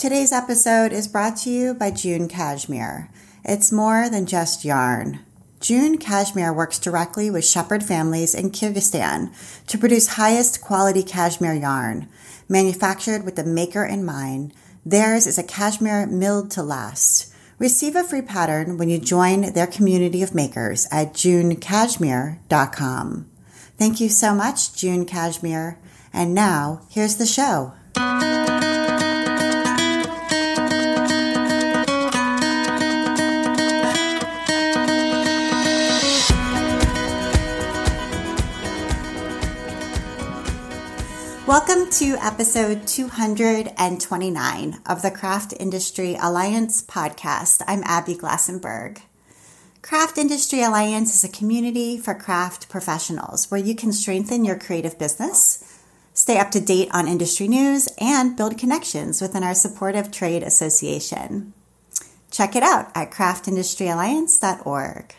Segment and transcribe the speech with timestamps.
[0.00, 3.10] Today's episode is brought to you by June Cashmere.
[3.44, 5.20] It's more than just yarn.
[5.60, 9.30] June Cashmere works directly with shepherd families in Kyrgyzstan
[9.66, 12.08] to produce highest quality cashmere yarn.
[12.48, 14.54] Manufactured with the maker in mind,
[14.86, 17.30] theirs is a cashmere milled to last.
[17.58, 23.30] Receive a free pattern when you join their community of makers at junecashmere.com.
[23.76, 25.78] Thank you so much, June Cashmere.
[26.10, 27.74] And now, here's the show.
[41.50, 47.62] Welcome to episode 229 of the Craft Industry Alliance podcast.
[47.66, 49.00] I'm Abby Glassenberg.
[49.82, 54.96] Craft Industry Alliance is a community for craft professionals where you can strengthen your creative
[54.96, 55.82] business,
[56.14, 61.52] stay up to date on industry news, and build connections within our supportive trade association.
[62.30, 65.16] Check it out at craftindustryalliance.org.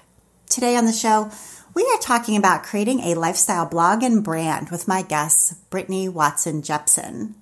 [0.48, 1.30] Today on the show,
[1.74, 6.62] we are talking about creating a lifestyle blog and brand with my guest, Brittany Watson
[6.62, 7.34] Jepsen.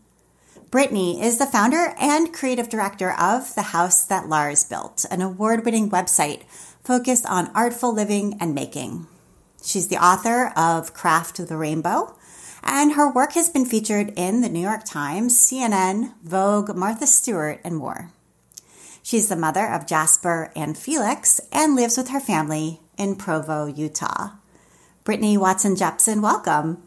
[0.69, 5.65] Brittany is the founder and creative director of The House That Lars Built, an award
[5.65, 6.43] winning website
[6.83, 9.07] focused on artful living and making.
[9.63, 12.15] She's the author of Craft the Rainbow,
[12.61, 17.61] and her work has been featured in the New York Times, CNN, Vogue, Martha Stewart,
[17.63, 18.11] and more.
[19.01, 24.31] She's the mother of Jasper and Felix and lives with her family in Provo, Utah.
[25.03, 26.83] Brittany Watson Jepsen, welcome.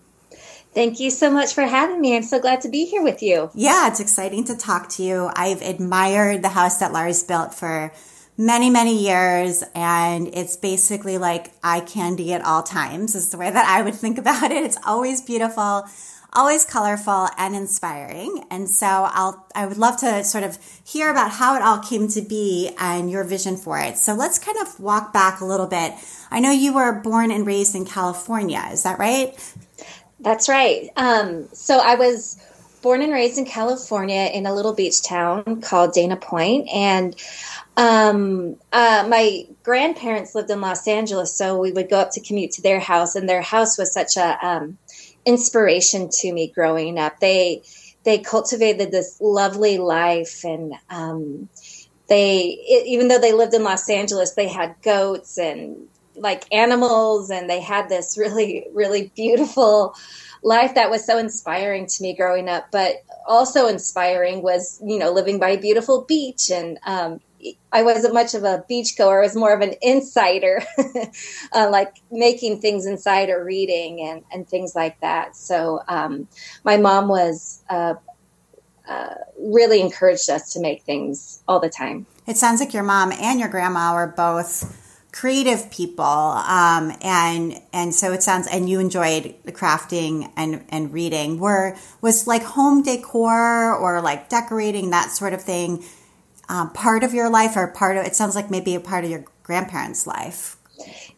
[0.74, 2.16] Thank you so much for having me.
[2.16, 3.50] I'm so glad to be here with you.
[3.54, 5.30] Yeah, it's exciting to talk to you.
[5.34, 7.92] I've admired the house that Lars built for
[8.38, 13.50] many, many years, and it's basically like eye candy at all times, is the way
[13.50, 14.64] that I would think about it.
[14.64, 15.84] It's always beautiful
[16.32, 18.44] always colorful and inspiring.
[18.50, 22.08] And so I'll, I would love to sort of hear about how it all came
[22.08, 23.98] to be and your vision for it.
[23.98, 25.92] So let's kind of walk back a little bit.
[26.30, 28.62] I know you were born and raised in California.
[28.72, 29.34] Is that right?
[30.20, 30.88] That's right.
[30.96, 32.40] Um, so I was
[32.82, 36.18] born and raised in California in a little beach town called Dana
[36.72, 37.16] And
[37.76, 42.52] um, uh, my grandparents lived in Los Angeles, so we would go up to commute
[42.52, 44.78] to their house, and their house was such a um,
[45.24, 47.20] inspiration to me growing up.
[47.20, 47.62] They
[48.04, 51.48] they cultivated this lovely life, and um,
[52.08, 57.30] they it, even though they lived in Los Angeles, they had goats and like animals,
[57.30, 59.94] and they had this really really beautiful
[60.42, 62.68] life that was so inspiring to me growing up.
[62.72, 67.20] But also inspiring was you know living by a beautiful beach and um,
[67.72, 69.18] I wasn't much of a beachgoer.
[69.18, 70.62] I was more of an insider,
[71.52, 75.36] uh, like making things inside or reading and, and things like that.
[75.36, 76.28] So um,
[76.64, 77.94] my mom was uh,
[78.88, 82.06] uh, really encouraged us to make things all the time.
[82.26, 84.78] It sounds like your mom and your grandma were both
[85.12, 90.90] creative people um, and and so it sounds and you enjoyed the crafting and and
[90.90, 95.84] reading were was like home decor or like decorating that sort of thing
[96.52, 99.10] um, part of your life or part of it sounds like maybe a part of
[99.10, 100.58] your grandparents' life.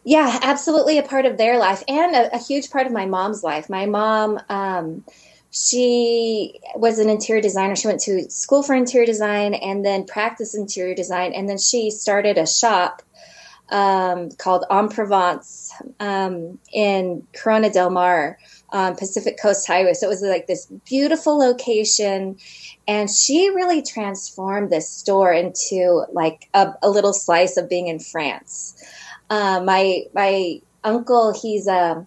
[0.05, 3.43] Yeah, absolutely a part of their life and a, a huge part of my mom's
[3.43, 3.69] life.
[3.69, 5.03] My mom, um,
[5.51, 7.75] she was an interior designer.
[7.75, 11.33] She went to school for interior design and then practiced interior design.
[11.33, 13.01] And then she started a shop
[13.69, 18.37] um, called En Provence um, in Corona del Mar,
[18.75, 19.93] um, Pacific Coast Highway.
[19.93, 22.37] So it was like this beautiful location
[22.87, 27.99] and she really transformed this store into like a, a little slice of being in
[27.99, 28.75] France.
[29.29, 32.05] Uh, my my uncle, he's a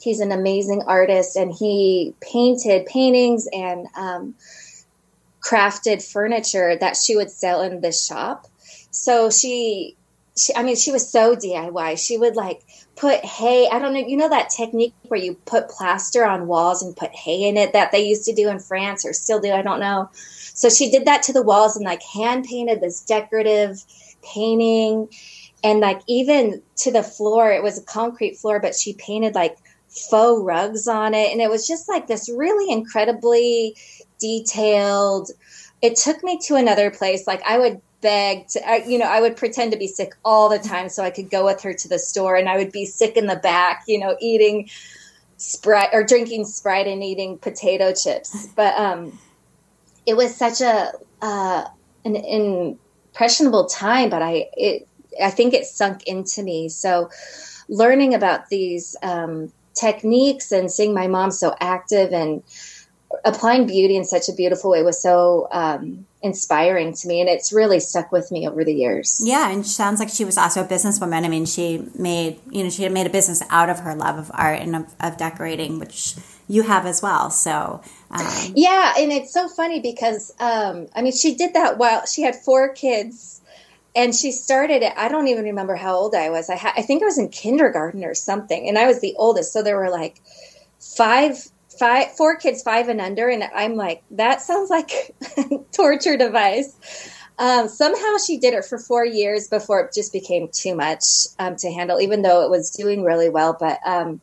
[0.00, 4.34] he's an amazing artist, and he painted paintings and um,
[5.40, 8.46] crafted furniture that she would sell in this shop.
[8.90, 9.94] So she,
[10.36, 11.98] she, I mean, she was so DIY.
[11.98, 12.62] She would like
[12.94, 13.68] put hay.
[13.68, 14.00] I don't know.
[14.00, 17.72] You know that technique where you put plaster on walls and put hay in it
[17.72, 19.52] that they used to do in France or still do.
[19.52, 20.10] I don't know.
[20.12, 23.82] So she did that to the walls and like hand painted this decorative
[24.22, 25.08] painting
[25.64, 27.50] and like even to the floor.
[27.50, 29.56] It was a concrete floor, but she painted like
[29.88, 31.32] faux rugs on it.
[31.32, 33.74] And it was just like this really incredibly
[34.20, 35.30] detailed.
[35.80, 37.26] It took me to another place.
[37.26, 40.48] Like I would beg to, I, you know, I would pretend to be sick all
[40.48, 42.84] the time so I could go with her to the store and I would be
[42.84, 44.68] sick in the back, you know, eating
[45.38, 48.48] Sprite or drinking Sprite and eating potato chips.
[48.54, 49.18] But um,
[50.06, 51.64] it was such a, uh,
[52.04, 54.88] an impressionable time, but I, it,
[55.22, 56.68] I think it sunk into me.
[56.68, 57.10] So
[57.68, 62.42] learning about these um, techniques and seeing my mom so active and
[63.24, 67.52] applying beauty in such a beautiful way was so um, inspiring to me and it's
[67.52, 69.20] really stuck with me over the years.
[69.24, 72.70] Yeah and sounds like she was also a businesswoman i mean she made you know
[72.70, 75.78] she had made a business out of her love of art and of, of decorating
[75.78, 76.14] which
[76.48, 77.80] you have as well so
[78.10, 82.22] um, yeah and it's so funny because um, i mean she did that while she
[82.22, 83.40] had four kids
[83.94, 86.50] and she started it i don't even remember how old i was.
[86.50, 89.52] I, ha- I think i was in kindergarten or something and i was the oldest
[89.52, 90.20] so there were like
[90.80, 95.14] five five four kids five and under and i'm like that sounds like
[95.72, 97.12] torture device.
[97.38, 101.04] Um, somehow she did it for four years before it just became too much
[101.38, 104.22] um, to handle even though it was doing really well but um,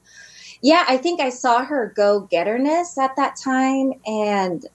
[0.64, 4.66] yeah i think i saw her go getterness at that time and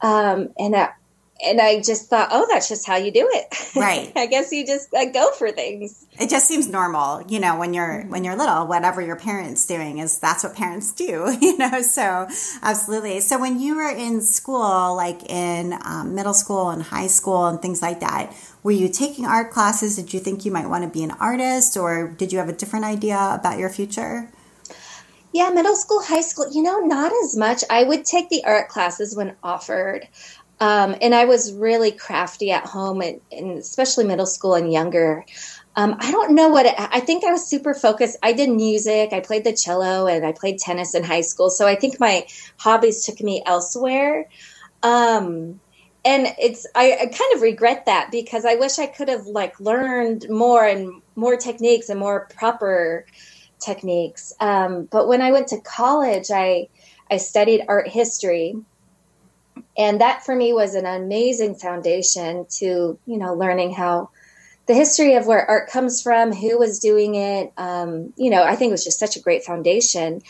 [0.00, 0.96] um, and that
[1.44, 3.76] and I just thought, oh, that's just how you do it.
[3.76, 4.12] Right.
[4.16, 6.06] I guess you just uh, go for things.
[6.18, 8.66] It just seems normal, you know, when you're when you're little.
[8.66, 11.82] Whatever your parents doing is that's what parents do, you know.
[11.82, 12.28] So
[12.62, 13.20] absolutely.
[13.20, 17.60] So when you were in school, like in um, middle school and high school and
[17.60, 19.96] things like that, were you taking art classes?
[19.96, 22.52] Did you think you might want to be an artist, or did you have a
[22.52, 24.30] different idea about your future?
[25.32, 27.62] Yeah, middle school, high school, you know, not as much.
[27.70, 30.08] I would take the art classes when offered.
[30.60, 35.24] Um, and I was really crafty at home, and, and especially middle school and younger.
[35.74, 38.18] Um, I don't know what it, I think I was super focused.
[38.22, 41.48] I did music, I played the cello, and I played tennis in high school.
[41.48, 42.26] So I think my
[42.58, 44.28] hobbies took me elsewhere.
[44.82, 45.60] Um,
[46.04, 49.60] and it's I, I, kind of regret that because I wish I could have like
[49.60, 53.04] learned more and more techniques and more proper
[53.58, 54.32] techniques.
[54.40, 56.68] Um, but when I went to college, I
[57.10, 58.56] I studied art history
[59.76, 64.10] and that for me was an amazing foundation to you know learning how
[64.66, 67.52] the history of where art comes from who was doing it.
[67.56, 70.22] Um, you know i think it was just such a great foundation.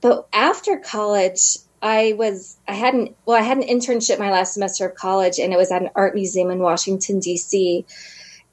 [0.00, 4.86] But after college i was i hadn't well i had an internship my last semester
[4.86, 7.84] of college and it was at an art museum in washington d.c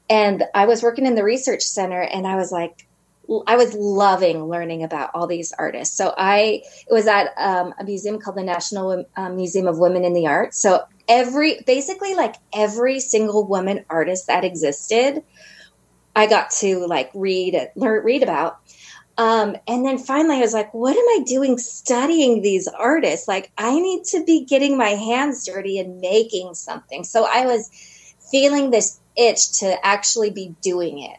[0.08, 2.86] and i was working in the research center and i was like
[3.46, 5.96] I was loving learning about all these artists.
[5.96, 10.04] So I it was at um, a museum called the National um, Museum of Women
[10.04, 10.58] in the Arts.
[10.58, 15.22] So every basically like every single woman artist that existed,
[16.14, 18.58] I got to like read learn read about.
[19.18, 23.26] Um, and then finally, I was like, what am I doing studying these artists?
[23.26, 27.02] Like, I need to be getting my hands dirty and making something.
[27.02, 27.70] So I was
[28.30, 31.16] feeling this itch to actually be doing it.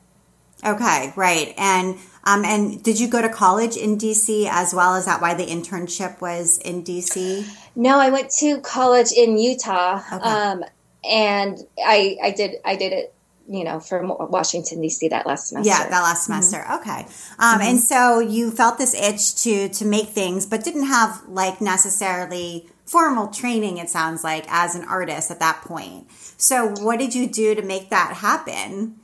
[0.66, 1.54] Okay, right.
[1.58, 4.96] And um, and did you go to college in DC as well?
[4.96, 7.48] Is that why the internship was in DC?
[7.76, 10.28] No, I went to college in Utah, okay.
[10.28, 10.64] um,
[11.10, 13.14] and I I did I did it
[13.50, 15.08] you know, from Washington D.C.
[15.08, 15.70] that last semester.
[15.70, 16.42] Yeah, that last mm-hmm.
[16.42, 16.68] semester.
[16.68, 16.82] Mm-hmm.
[16.82, 17.00] Okay,
[17.40, 17.62] um, mm-hmm.
[17.62, 22.68] and so you felt this itch to to make things, but didn't have like necessarily
[22.86, 23.78] formal training.
[23.78, 26.08] It sounds like as an artist at that point.
[26.38, 28.96] So, what did you do to make that happen?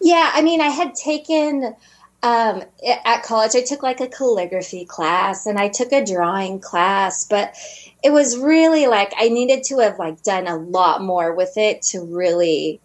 [0.00, 1.74] Yeah, I mean, I had taken
[2.24, 2.62] um,
[3.04, 7.54] at college, I took like a calligraphy class and I took a drawing class, but
[8.02, 11.82] it was really like I needed to have like done a lot more with it
[11.82, 12.80] to really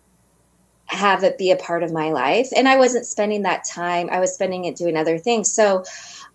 [0.88, 2.50] have it be a part of my life.
[2.54, 5.50] And I wasn't spending that time; I was spending it doing other things.
[5.50, 5.86] So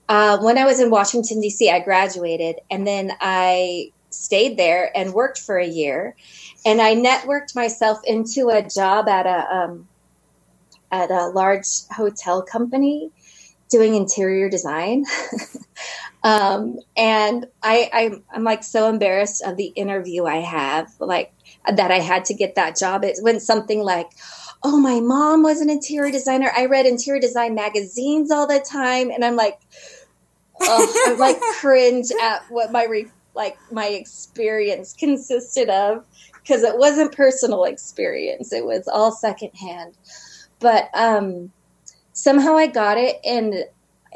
[0.08, 5.12] uh, when I was in Washington D.C., I graduated, and then I stayed there and
[5.12, 6.16] worked for a year,
[6.64, 9.88] and I networked myself into a job at a um,
[10.90, 13.10] at a large hotel company
[13.70, 15.04] doing interior design.
[16.22, 21.32] um, and I, I, I'm like so embarrassed of the interview I have, like
[21.66, 23.04] that I had to get that job.
[23.04, 24.10] It went something like,
[24.62, 26.50] oh, my mom was an interior designer.
[26.56, 29.10] I read interior design magazines all the time.
[29.10, 29.58] And I'm like,
[30.60, 36.78] oh, I'm like cringe at what my re- like my experience consisted of because it
[36.78, 38.52] wasn't personal experience.
[38.52, 39.96] It was all secondhand
[40.60, 41.50] but um,
[42.12, 43.54] somehow I got it, and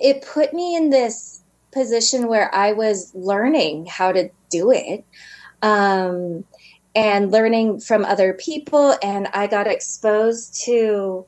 [0.00, 1.40] it put me in this
[1.72, 5.04] position where I was learning how to do it.
[5.60, 6.44] Um,
[6.94, 11.26] and learning from other people, and I got exposed to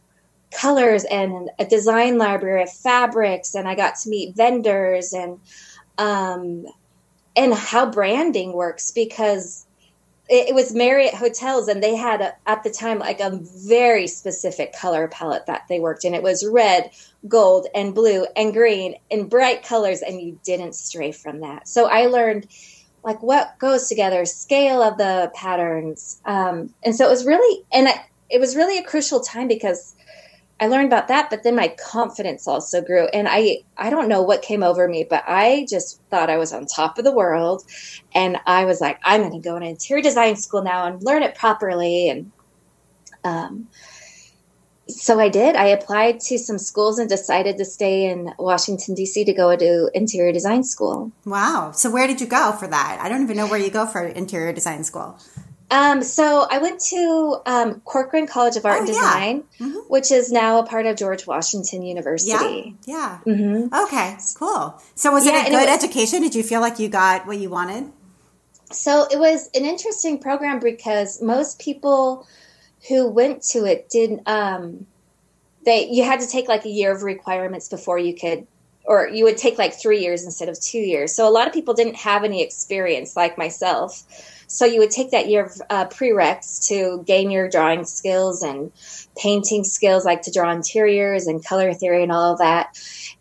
[0.50, 5.38] colors and a design library of fabrics, and I got to meet vendors and
[5.98, 6.66] um,
[7.36, 9.64] and how branding works because
[10.30, 14.72] it, was Marriott hotels, and they had a, at the time like a very specific
[14.72, 16.14] color palette that they worked in.
[16.14, 16.90] It was red,
[17.26, 21.68] gold, and blue, and green, in bright colors, and you didn't stray from that.
[21.68, 22.46] So I learned
[23.02, 27.88] like what goes together, scale of the patterns, um, and so it was really and
[27.88, 29.96] I, it was really a crucial time because
[30.60, 33.06] I learned about that, but then my confidence also grew.
[33.06, 36.52] And I, I don't know what came over me, but I just thought I was
[36.52, 37.64] on top of the world.
[38.14, 41.22] And I was like, I'm going to go to interior design school now and learn
[41.22, 42.10] it properly.
[42.10, 42.30] And,
[43.24, 43.68] um,
[44.86, 45.56] so I did.
[45.56, 49.24] I applied to some schools and decided to stay in Washington D.C.
[49.24, 51.12] to go to interior design school.
[51.24, 51.70] Wow!
[51.72, 52.98] So where did you go for that?
[53.00, 55.18] I don't even know where you go for interior design school.
[55.70, 59.66] Um, so I went to um, Corcoran College of Art oh, and Design, yeah.
[59.66, 59.78] mm-hmm.
[59.88, 62.76] which is now a part of George Washington University.
[62.86, 63.18] Yeah.
[63.26, 63.32] yeah.
[63.32, 63.74] Mm-hmm.
[63.84, 64.16] Okay.
[64.36, 64.80] Cool.
[64.96, 66.22] So was yeah, it a good it was, education?
[66.22, 67.92] Did you feel like you got what you wanted?
[68.72, 72.26] So it was an interesting program because most people
[72.88, 74.86] who went to it did um,
[75.64, 78.46] they you had to take like a year of requirements before you could
[78.84, 81.14] or you would take like three years instead of two years.
[81.14, 84.02] So a lot of people didn't have any experience like myself.
[84.52, 88.72] So you would take that year of uh, prereqs to gain your drawing skills and
[89.16, 92.76] painting skills, like to draw interiors and color theory and all of that.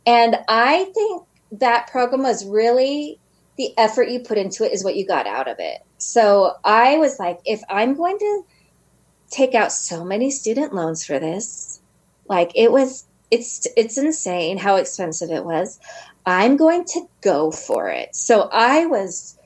[0.07, 3.19] And I think that program was really
[3.57, 5.77] the effort you put into it is what you got out of it.
[5.99, 8.43] So I was like, if I'm going to
[9.29, 11.79] take out so many student loans for this,
[12.27, 15.79] like it was, it's it's insane how expensive it was.
[16.25, 18.15] I'm going to go for it.
[18.15, 19.37] So I was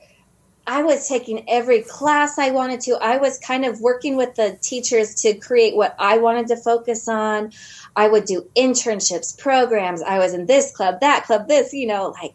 [0.66, 2.96] I was taking every class I wanted to.
[3.00, 7.06] I was kind of working with the teachers to create what I wanted to focus
[7.06, 7.52] on.
[7.94, 10.00] I would do internships, programs.
[10.02, 12.34] I was in this club, that club, this, you know, like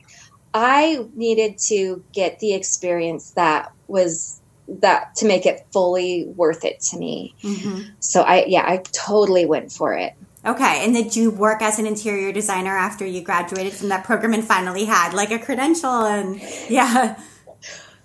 [0.54, 6.80] I needed to get the experience that was that to make it fully worth it
[6.80, 7.36] to me.
[7.42, 7.90] Mm-hmm.
[8.00, 10.14] So I, yeah, I totally went for it.
[10.46, 10.86] Okay.
[10.86, 14.44] And did you work as an interior designer after you graduated from that program and
[14.44, 17.20] finally had like a credential and yeah?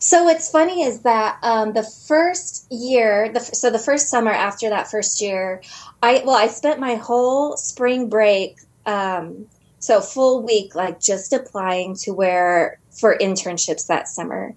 [0.05, 4.69] So what's funny is that um, the first year, the, so the first summer after
[4.69, 5.63] that first year,
[6.03, 9.47] I well, I spent my whole spring break, um,
[9.79, 14.55] so full week, like just applying to where for internships that summer.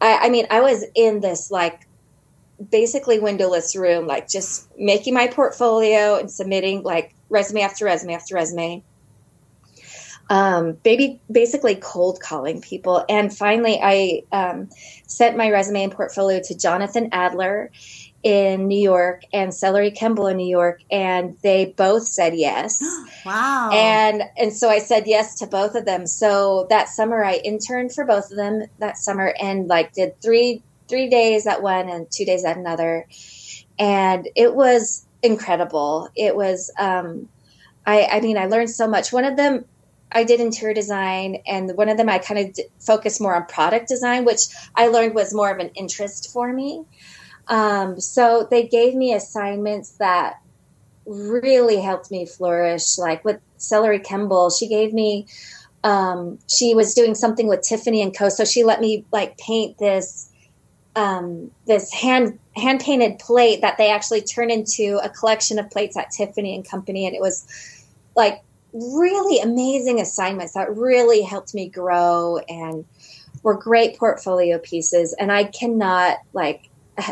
[0.00, 1.86] I, I mean, I was in this like
[2.70, 8.36] basically windowless room, like just making my portfolio and submitting like resume after resume after
[8.36, 8.82] resume
[10.30, 13.04] um, baby, basically cold calling people.
[13.08, 14.68] And finally, I um,
[15.06, 17.70] sent my resume and portfolio to Jonathan Adler
[18.22, 22.82] in New York and Celerie Kemble in New York, and they both said yes.
[23.26, 23.70] wow!
[23.72, 26.06] And and so I said yes to both of them.
[26.06, 30.62] So that summer, I interned for both of them that summer, and like did three
[30.88, 33.06] three days at one and two days at another,
[33.78, 36.10] and it was incredible.
[36.14, 36.72] It was.
[36.78, 37.28] Um,
[37.86, 39.14] I, I mean, I learned so much.
[39.14, 39.64] One of them
[40.10, 43.46] I did interior design, and one of them I kind of d- focused more on
[43.46, 44.42] product design, which
[44.74, 46.84] I learned was more of an interest for me.
[47.48, 50.40] Um, so they gave me assignments that
[51.06, 52.98] really helped me flourish.
[52.98, 55.26] Like with Celerie Kemble, she gave me.
[55.84, 58.28] Um, she was doing something with Tiffany and Co.
[58.28, 60.30] So she let me like paint this
[60.96, 65.96] um, this hand hand painted plate that they actually turned into a collection of plates
[65.96, 67.46] at Tiffany and Company, and it was
[68.16, 72.84] like really amazing assignments that really helped me grow and
[73.42, 75.14] were great portfolio pieces.
[75.18, 76.68] And I cannot like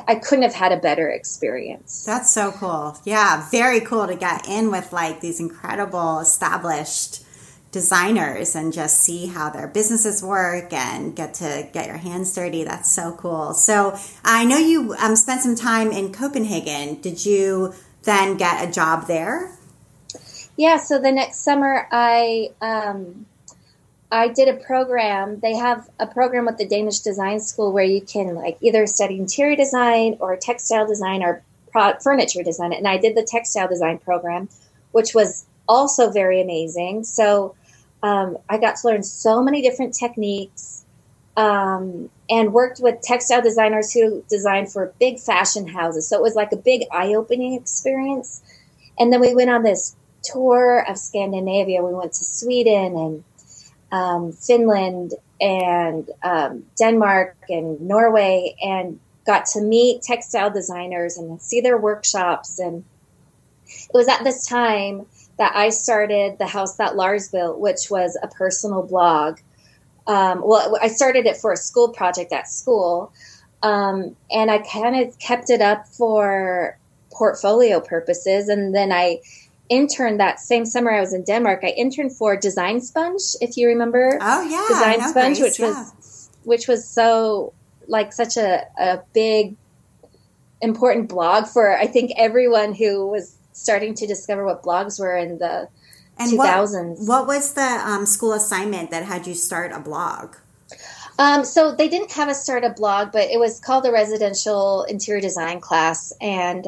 [0.08, 2.04] I couldn't have had a better experience.
[2.04, 2.98] That's so cool.
[3.04, 7.24] Yeah, very cool to get in with like these incredible established
[7.70, 12.64] designers and just see how their businesses work and get to get your hands dirty.
[12.64, 13.54] That's so cool.
[13.54, 17.00] So I know you um, spent some time in Copenhagen.
[17.00, 19.55] Did you then get a job there?
[20.56, 23.26] Yeah, so the next summer I um,
[24.10, 25.40] I did a program.
[25.40, 29.18] They have a program with the Danish Design School where you can like either study
[29.18, 32.72] interior design or textile design or pro- furniture design.
[32.72, 34.48] And I did the textile design program,
[34.92, 37.04] which was also very amazing.
[37.04, 37.54] So
[38.02, 40.84] um, I got to learn so many different techniques
[41.36, 46.08] um, and worked with textile designers who designed for big fashion houses.
[46.08, 48.42] So it was like a big eye opening experience.
[48.98, 49.94] And then we went on this
[50.32, 51.82] tour of Scandinavia.
[51.82, 53.24] We went to Sweden and
[53.92, 61.60] um, Finland and um, Denmark and Norway and got to meet textile designers and see
[61.60, 62.58] their workshops.
[62.58, 62.84] And
[63.66, 65.06] it was at this time
[65.38, 69.38] that I started the house that Lars built, which was a personal blog.
[70.06, 73.12] Um, well, I started it for a school project at school.
[73.62, 76.78] Um, and I kind of kept it up for
[77.10, 78.48] portfolio purposes.
[78.48, 79.20] And then I
[79.68, 81.60] interned that same summer I was in Denmark.
[81.62, 84.18] I interned for Design Sponge, if you remember.
[84.20, 85.68] Oh yeah, Design Sponge, Grace, which yeah.
[85.68, 87.52] was which was so
[87.88, 89.56] like such a, a big
[90.60, 95.38] important blog for I think everyone who was starting to discover what blogs were in
[95.38, 95.68] the
[96.18, 96.98] and 2000s.
[97.00, 100.36] What, what was the um, school assignment that had you start a blog?
[101.18, 104.84] Um, so they didn't have us start a blog, but it was called the residential
[104.84, 106.66] interior design class, and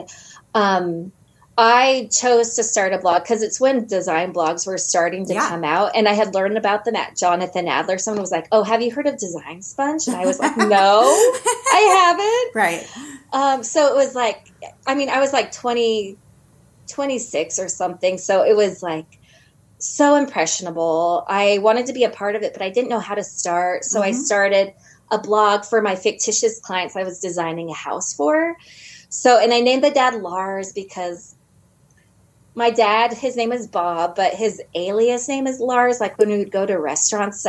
[0.54, 1.12] um,
[1.60, 5.48] I chose to start a blog because it's when design blogs were starting to yeah.
[5.48, 7.98] come out, and I had learned about them at Jonathan Adler.
[7.98, 10.66] Someone was like, "Oh, have you heard of Design Sponge?" And I was like, "No,
[10.70, 12.88] I haven't." Right.
[13.32, 14.52] Um, so it was like,
[14.86, 16.16] I mean, I was like 20,
[16.86, 19.18] 26 or something, so it was like
[19.78, 21.24] so impressionable.
[21.26, 23.84] I wanted to be a part of it, but I didn't know how to start.
[23.84, 24.10] So mm-hmm.
[24.10, 24.74] I started
[25.10, 28.56] a blog for my fictitious clients I was designing a house for.
[29.08, 31.34] So, and I named the dad Lars because
[32.58, 36.00] my dad, his name is Bob, but his alias name is Lars.
[36.00, 37.46] Like when we would go to restaurants,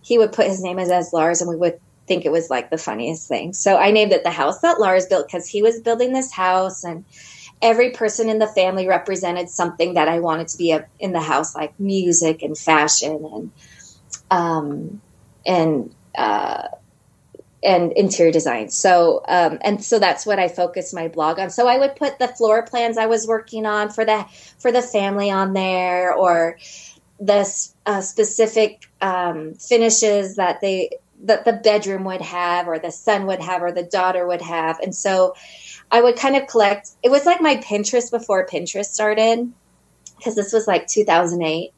[0.00, 2.70] he would put his name as, as Lars, and we would think it was like
[2.70, 3.52] the funniest thing.
[3.52, 6.84] So I named it the house that Lars built because he was building this house
[6.84, 7.04] and
[7.60, 11.20] every person in the family represented something that I wanted to be a, in the
[11.20, 13.50] house, like music and fashion and
[14.30, 15.02] um,
[15.44, 16.68] and uh,
[17.66, 18.70] and interior design.
[18.70, 21.50] So um, and so that's what I focus my blog on.
[21.50, 24.24] So I would put the floor plans I was working on for the
[24.58, 26.58] for the family on there, or
[27.18, 30.90] the uh, specific um, finishes that they
[31.24, 34.78] that the bedroom would have, or the son would have, or the daughter would have,
[34.80, 35.34] and so
[35.90, 36.90] I would kind of collect.
[37.02, 39.52] It was like my Pinterest before Pinterest started,
[40.16, 41.72] because this was like 2008.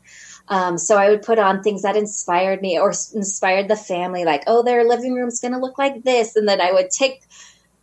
[0.50, 4.44] Um, so I would put on things that inspired me or inspired the family, like,
[4.46, 6.36] oh, their living room's going to look like this.
[6.36, 7.22] And then I would take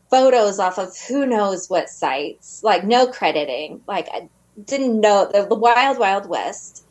[0.10, 3.82] photos off of who knows what sites, like no crediting.
[3.88, 4.30] Like I
[4.64, 6.84] didn't know the, the wild, wild west.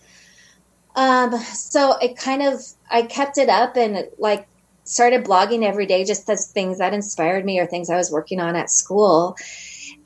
[0.95, 4.47] Um, so it kind of, I kept it up and like
[4.85, 8.41] started blogging every day just as things that inspired me or things I was working
[8.41, 9.37] on at school.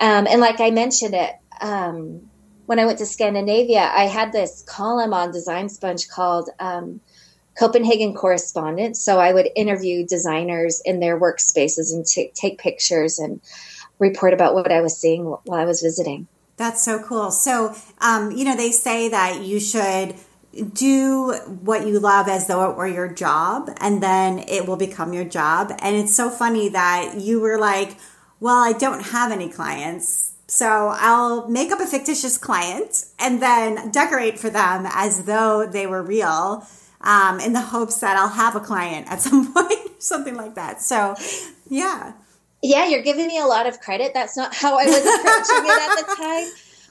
[0.01, 2.28] Um, and like I mentioned it, um,
[2.69, 7.01] when I went to Scandinavia, I had this column on Design Sponge called um,
[7.59, 8.99] Copenhagen Correspondent.
[8.99, 13.41] So I would interview designers in their workspaces and t- take pictures and
[13.99, 16.29] report about what I was seeing while I was visiting.
[16.59, 17.31] That's so cool.
[17.31, 20.17] So, um, you know, they say that you should
[20.75, 25.15] do what you love as though it were your job and then it will become
[25.15, 25.73] your job.
[25.79, 27.97] And it's so funny that you were like,
[28.41, 30.28] well, I don't have any clients.
[30.49, 35.87] So I'll make up a fictitious client and then decorate for them as though they
[35.87, 36.67] were real
[37.03, 40.81] um, in the hopes that I'll have a client at some point, something like that.
[40.81, 41.15] So,
[41.69, 42.15] yeah.
[42.63, 44.13] Yeah, you're giving me a lot of credit.
[44.15, 46.47] That's not how I was approaching it at the time.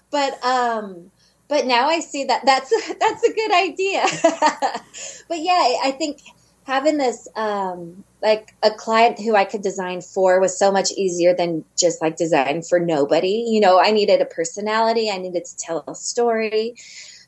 [0.09, 1.11] But um,
[1.47, 4.05] but now I see that that's that's a good idea.
[5.27, 6.21] but yeah, I think
[6.67, 11.33] having this um, like a client who I could design for was so much easier
[11.33, 13.45] than just like design for nobody.
[13.47, 16.75] You know, I needed a personality, I needed to tell a story.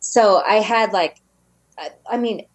[0.01, 1.21] So I had like
[2.05, 2.45] I mean,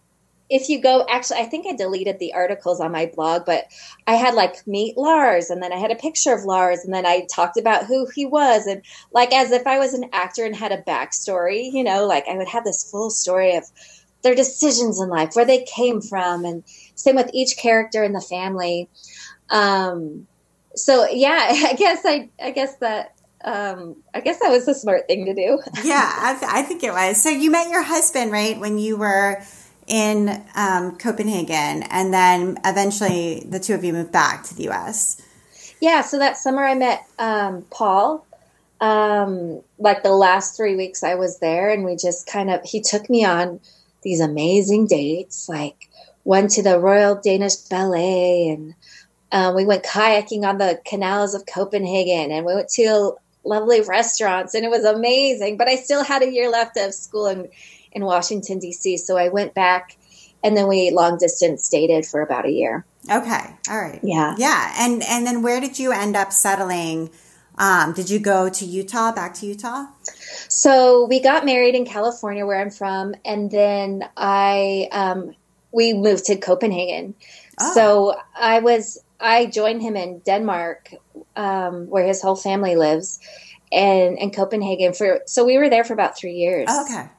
[0.47, 3.65] if you go actually i think i deleted the articles on my blog but
[4.05, 7.03] i had like meet lars and then i had a picture of lars and then
[7.03, 10.55] i talked about who he was and like as if i was an actor and
[10.55, 13.63] had a backstory you know like i would have this full story of
[14.25, 16.63] their decisions in life where they came from and
[16.95, 18.89] same with each character in the family
[19.51, 20.27] um
[20.75, 25.05] so yeah i guess i i guess that um, I guess that was the smart
[25.05, 25.59] thing to do.
[25.83, 27.21] yeah, I, th- I think it was.
[27.21, 29.39] So you met your husband, right, when you were
[29.85, 35.21] in um, Copenhagen, and then eventually the two of you moved back to the U.S.
[35.79, 38.25] Yeah, so that summer I met um, Paul.
[38.81, 42.81] Um, like the last three weeks I was there, and we just kind of he
[42.81, 43.59] took me on
[44.05, 45.89] these amazing dates, like
[46.23, 48.73] went to the Royal Danish Ballet, and
[49.33, 54.53] um, we went kayaking on the canals of Copenhagen, and we went to lovely restaurants,
[54.53, 55.57] and it was amazing.
[55.57, 57.49] But I still had a year left of school, and
[57.91, 58.95] in Washington, D.C.
[58.97, 59.97] So I went back
[60.45, 62.85] and then we long distance dated for about a year.
[63.09, 63.55] Okay.
[63.67, 63.99] All right.
[64.03, 64.35] Yeah.
[64.37, 64.75] Yeah.
[64.77, 67.09] And, and then where did you end up settling?
[67.57, 69.85] Um, did you go to Utah, back to Utah?
[70.49, 75.35] So we got married in California, where I'm from, and then I um,
[75.71, 77.15] we moved to Copenhagen.
[77.59, 77.73] Oh.
[77.73, 80.93] So I was I joined him in Denmark,
[81.35, 83.19] um, where his whole family lives,
[83.71, 85.21] and in Copenhagen for.
[85.25, 86.67] So we were there for about three years.
[86.69, 87.09] Oh, okay.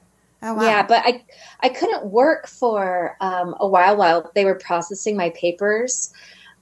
[0.42, 0.62] Oh, wow.
[0.62, 1.24] Yeah, but I
[1.60, 6.12] I couldn't work for um, a while while they were processing my papers.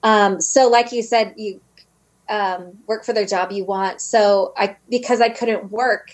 [0.03, 1.61] Um, so, like you said, you
[2.29, 4.01] um, work for the job you want.
[4.01, 6.11] So, I because I couldn't work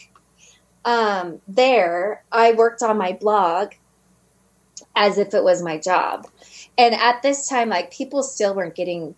[0.85, 3.73] um, there, I worked on my blog
[4.97, 6.27] as if it was my job.
[6.79, 9.15] And at this time, like people still weren't getting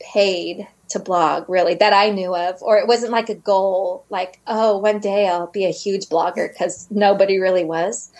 [0.00, 4.40] paid to blog really that I knew of, or it wasn't like a goal, like,
[4.46, 8.10] oh, one day I'll be a huge blogger because nobody really was.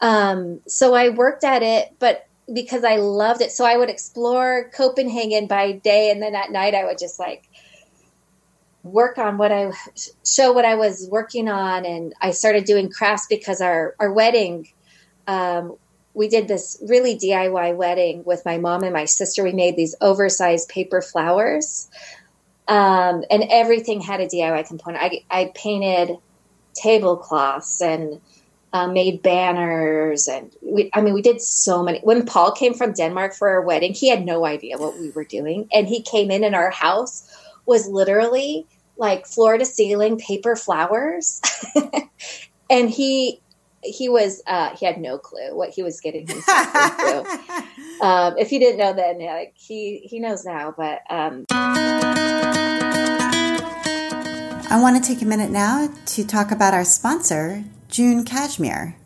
[0.00, 3.50] Um, so I worked at it, but because I loved it.
[3.52, 7.48] So I would explore Copenhagen by day, and then at night I would just like
[8.82, 9.72] work on what I
[10.24, 14.68] show what I was working on, and I started doing crafts because our our wedding.
[15.26, 15.76] Um,
[16.14, 19.44] we did this really DIY wedding with my mom and my sister.
[19.44, 21.90] We made these oversized paper flowers,
[22.68, 25.02] um, and everything had a DIY component.
[25.02, 26.16] I, I painted
[26.74, 28.20] tablecloths and
[28.76, 32.00] uh, made banners and we, I mean we did so many.
[32.00, 35.24] When Paul came from Denmark for our wedding, he had no idea what we were
[35.24, 37.26] doing, and he came in and our house
[37.64, 38.66] was literally
[38.98, 41.40] like floor to ceiling paper flowers,
[42.70, 43.40] and he
[43.82, 47.40] he was uh, he had no clue what he was getting himself into.
[47.98, 51.00] Um, if he didn't know then, like he he knows now, but.
[51.08, 51.46] Um,
[54.68, 58.96] I want to take a minute now to talk about our sponsor, June Cashmere.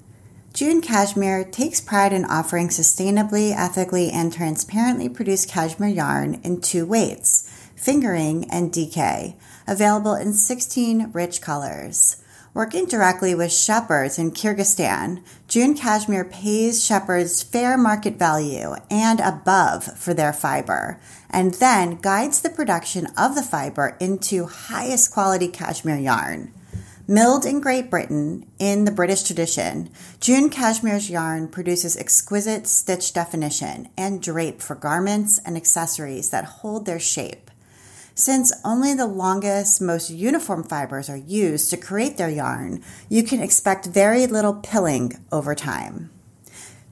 [0.54, 6.86] June Cashmere takes pride in offering sustainably, ethically, and transparently produced cashmere yarn in two
[6.86, 9.34] weights fingering and DK,
[9.66, 12.16] available in 16 rich colors.
[12.52, 19.84] Working directly with shepherds in Kyrgyzstan, June Cashmere pays shepherds fair market value and above
[19.98, 20.98] for their fiber,
[21.30, 26.52] and then guides the production of the fiber into highest quality cashmere yarn.
[27.10, 33.88] Milled in Great Britain in the British tradition, June Cashmere's yarn produces exquisite stitch definition
[33.98, 37.50] and drape for garments and accessories that hold their shape.
[38.14, 43.40] Since only the longest, most uniform fibers are used to create their yarn, you can
[43.40, 46.10] expect very little pilling over time.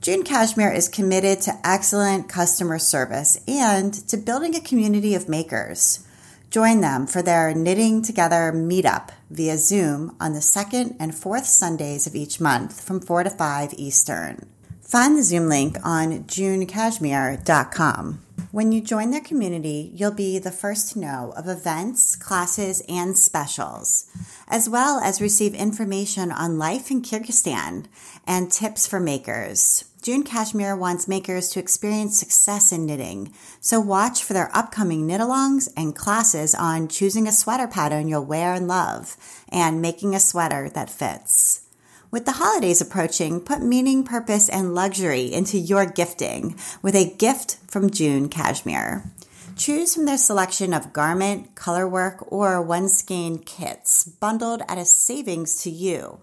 [0.00, 6.04] June Cashmere is committed to excellent customer service and to building a community of makers.
[6.50, 12.06] Join them for their Knitting Together meetup via Zoom on the second and fourth Sundays
[12.06, 14.46] of each month from 4 to 5 Eastern.
[14.80, 18.22] Find the Zoom link on junecashmere.com.
[18.50, 23.18] When you join their community, you'll be the first to know of events, classes, and
[23.18, 24.06] specials,
[24.48, 27.84] as well as receive information on life in Kyrgyzstan
[28.26, 29.84] and tips for makers.
[30.08, 35.20] June Cashmere wants makers to experience success in knitting, so watch for their upcoming knit
[35.20, 39.18] alongs and classes on choosing a sweater pattern you'll wear and love
[39.50, 41.66] and making a sweater that fits.
[42.10, 47.58] With the holidays approaching, put meaning, purpose, and luxury into your gifting with a gift
[47.68, 49.12] from June Cashmere.
[49.56, 55.62] Choose from their selection of garment, colorwork, or one skein kits bundled at a savings
[55.64, 56.18] to you.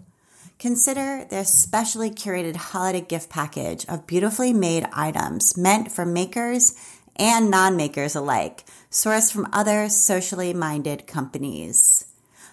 [0.57, 6.73] Consider their specially curated holiday gift package of beautifully made items meant for makers
[7.17, 12.05] and non makers alike, sourced from other socially minded companies.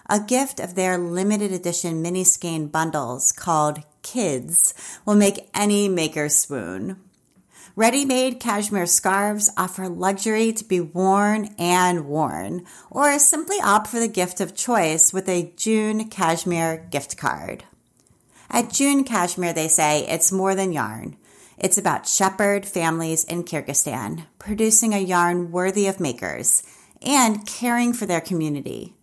[0.09, 4.73] A gift of their limited edition mini skein bundles called Kids
[5.05, 6.99] will make any maker swoon.
[7.75, 13.99] Ready made cashmere scarves offer luxury to be worn and worn, or simply opt for
[13.99, 17.63] the gift of choice with a June Cashmere gift card.
[18.53, 21.17] At June Cashmere, they say it's more than yarn.
[21.57, 26.61] It's about shepherd families in Kyrgyzstan, producing a yarn worthy of makers
[27.01, 28.93] and caring for their community.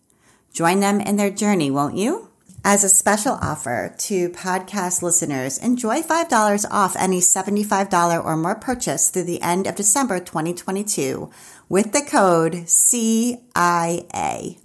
[0.52, 2.28] Join them in their journey, won't you?
[2.64, 9.10] As a special offer to podcast listeners, enjoy $5 off any $75 or more purchase
[9.10, 11.28] through the end of December 2022
[11.68, 14.58] with the code CIA.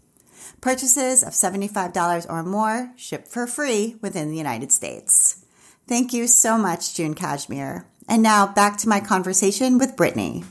[0.66, 5.46] Purchases of $75 or more ship for free within the United States.
[5.88, 7.86] Thank you so much, June Cashmere.
[8.10, 10.44] And now back to my conversation with Brittany.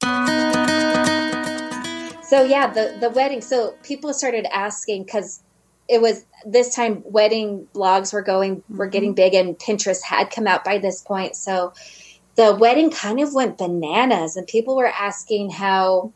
[2.28, 3.40] So yeah, the the wedding.
[3.40, 5.42] So people started asking because
[5.88, 9.32] it was this time wedding blogs were going were getting mm-hmm.
[9.32, 11.34] big and Pinterest had come out by this point.
[11.34, 11.72] So
[12.36, 16.12] the wedding kind of went bananas and people were asking how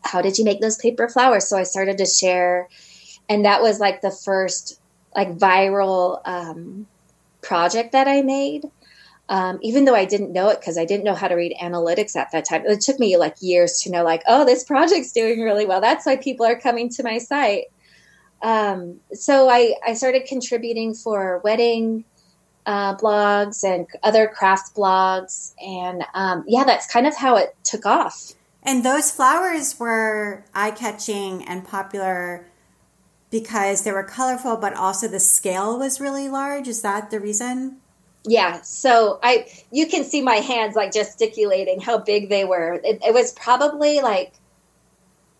[0.00, 1.46] how did you make those paper flowers?
[1.46, 2.70] So I started to share
[3.28, 4.80] and that was like the first
[5.14, 6.86] like viral um,
[7.42, 8.70] project that I made.
[9.26, 12.14] Um, even though I didn't know it because I didn't know how to read analytics
[12.14, 12.62] at that time.
[12.66, 15.80] It took me like years to know, like, oh, this project's doing really well.
[15.80, 17.64] That's why people are coming to my site.
[18.42, 22.04] Um, so I, I started contributing for wedding
[22.66, 25.54] uh, blogs and other craft blogs.
[25.64, 28.34] And um, yeah, that's kind of how it took off.
[28.62, 32.46] And those flowers were eye catching and popular
[33.30, 36.68] because they were colorful, but also the scale was really large.
[36.68, 37.78] Is that the reason?
[38.26, 38.62] Yeah.
[38.62, 42.80] So I, you can see my hands like gesticulating how big they were.
[42.82, 44.32] It, it was probably like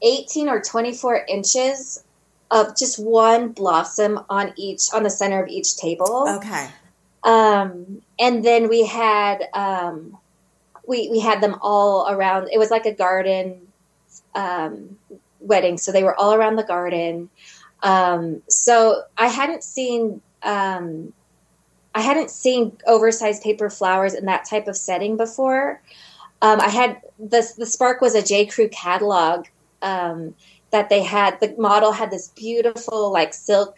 [0.02, 2.04] 18 or 24 inches
[2.50, 6.26] of just one blossom on each on the center of each table.
[6.36, 6.68] Okay.
[7.24, 10.18] Um, and then we had um,
[10.86, 12.48] we we had them all around.
[12.52, 13.66] It was like a garden
[14.34, 14.98] um,
[15.40, 17.30] wedding, so they were all around the garden.
[17.84, 21.12] Um, so I hadn't seen um,
[21.94, 25.80] I hadn't seen oversized paper flowers in that type of setting before.
[26.42, 29.46] Um, I had the the spark was a J Crew catalog
[29.82, 30.34] um,
[30.70, 31.38] that they had.
[31.40, 33.76] The model had this beautiful like silk,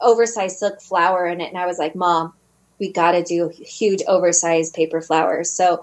[0.00, 2.34] oversized silk flower in it, and I was like, "Mom,
[2.78, 5.82] we got to do huge oversized paper flowers." So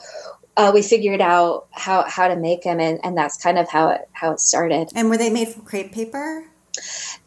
[0.55, 3.89] uh, we figured out how how to make them, and, and that's kind of how
[3.89, 4.89] it how it started.
[4.95, 6.45] And were they made from crepe paper?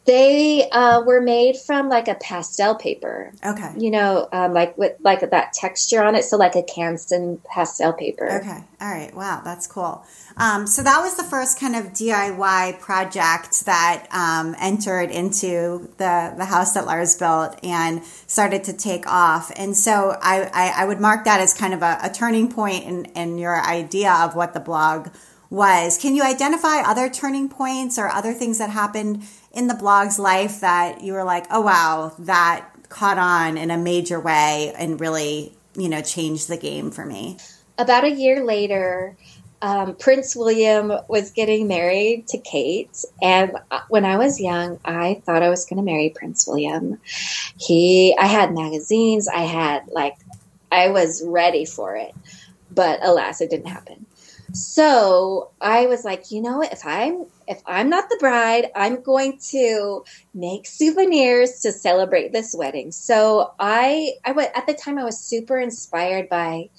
[0.07, 3.33] They uh, were made from like a pastel paper.
[3.45, 3.73] Okay.
[3.77, 7.93] You know, um, like with like that texture on it, so like a Canson pastel
[7.93, 8.31] paper.
[8.41, 8.65] Okay.
[8.81, 9.15] All right.
[9.15, 10.05] Wow, that's cool.
[10.37, 16.35] Um, so that was the first kind of DIY project that um, entered into the
[16.37, 19.51] the house that Lars built and started to take off.
[19.57, 22.85] And so I, I, I would mark that as kind of a, a turning point
[22.85, 25.09] in, in your idea of what the blog
[25.51, 25.99] was.
[25.99, 29.25] Can you identify other turning points or other things that happened
[29.57, 33.79] in the blog's life that you were like, oh wow, that caught on in a
[33.79, 37.39] major way and really, you know, changed the game for me?
[37.79, 39.17] About a year later,
[39.63, 43.05] um, Prince William was getting married to Kate.
[43.23, 43.53] And
[43.89, 47.01] when I was young, I thought I was going to marry Prince William.
[47.59, 50.17] He, I had magazines, I had like,
[50.71, 52.15] I was ready for it.
[52.71, 54.06] But alas, it didn't happen.
[54.57, 56.63] So I was like, you know?
[56.63, 62.55] If I'm if I'm not the bride, I'm going to make souvenirs to celebrate this
[62.57, 62.93] wedding.
[62.93, 66.71] So I I went at the time I was super inspired by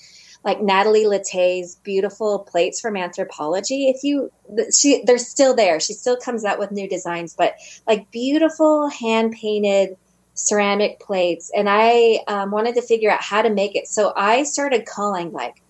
[0.43, 3.93] like Nathalie Lété's beautiful plates from Anthropologie.
[3.93, 4.31] If you
[4.73, 5.79] she they're still there.
[5.79, 9.97] She still comes out with new designs, but like beautiful hand painted
[10.33, 11.51] ceramic plates.
[11.55, 13.87] And I um, wanted to figure out how to make it.
[13.87, 15.61] So I started calling like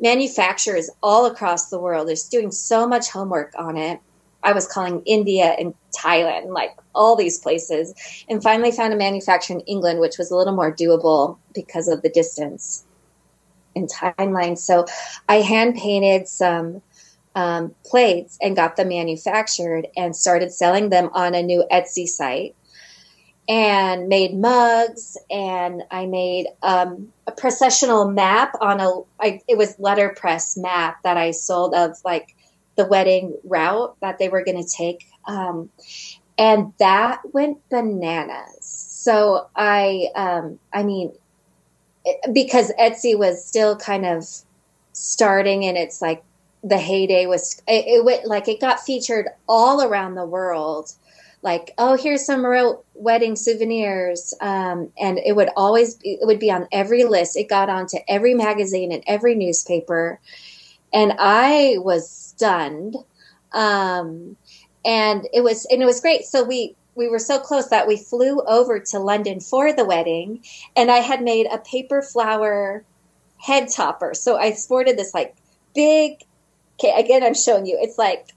[0.00, 4.00] manufacturers all across the world are doing so much homework on it.
[4.42, 7.92] I was calling India and Thailand, like all these places,
[8.28, 12.00] and finally found a manufacturer in England, which was a little more doable because of
[12.00, 12.84] the distance
[13.76, 14.56] and timeline.
[14.56, 14.86] So
[15.28, 16.80] I hand painted some
[17.34, 22.56] um, plates and got them manufactured and started selling them on a new Etsy site
[23.50, 29.76] and made mugs and I made um, a processional map on a I, it was
[29.80, 32.36] letterpress map that I sold of like
[32.76, 35.68] the wedding route that they were going to take um,
[36.38, 38.64] and that went bananas.
[38.64, 41.12] So I um, I mean
[42.04, 44.28] it, because Etsy was still kind of
[44.92, 46.22] starting and it's like
[46.62, 50.92] the heyday was it, it went like it got featured all around the world
[51.42, 54.34] like, oh, here's some real wedding souvenirs.
[54.40, 57.36] Um, and it would always be, it would be on every list.
[57.36, 60.20] It got onto every magazine and every newspaper.
[60.92, 62.96] And I was stunned.
[63.52, 64.36] Um,
[64.84, 66.24] and it was, and it was great.
[66.24, 70.44] So we, we were so close that we flew over to London for the wedding
[70.76, 72.84] and I had made a paper flower
[73.38, 74.12] head topper.
[74.12, 75.34] So I sported this like
[75.74, 76.22] big,
[76.78, 78.34] okay, again, I'm showing you, it's like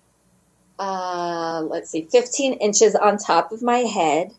[0.80, 4.32] uh, let's see, 15 inches on top of my head,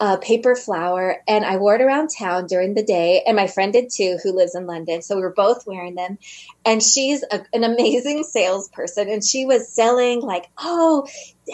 [0.00, 3.22] a paper flower, and I wore it around town during the day.
[3.26, 5.00] And my friend did too, who lives in London.
[5.00, 6.18] So we were both wearing them.
[6.64, 11.06] And she's a, an amazing salesperson, and she was selling like, "Oh,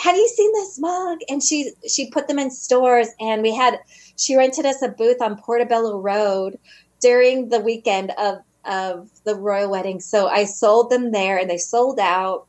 [0.03, 3.81] have you seen this mug?" And she she put them in stores, and we had
[4.17, 6.59] she rented us a booth on Portobello Road
[7.01, 10.01] during the weekend of of the royal wedding.
[10.01, 12.47] So I sold them there, and they sold out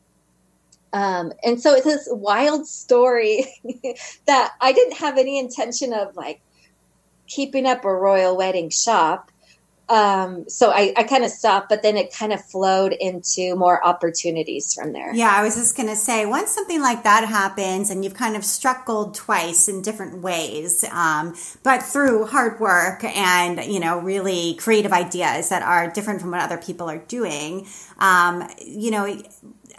[0.93, 3.45] um, and so it's this wild story
[4.25, 6.41] that I didn't have any intention of like
[7.27, 9.31] keeping up a royal wedding shop.
[9.87, 13.83] Um, so I, I kind of stopped, but then it kind of flowed into more
[13.83, 15.15] opportunities from there.
[15.15, 18.35] Yeah, I was just going to say, once something like that happens and you've kind
[18.35, 23.97] of struck gold twice in different ways, um, but through hard work and, you know,
[23.99, 27.65] really creative ideas that are different from what other people are doing,
[27.97, 29.19] um, you know,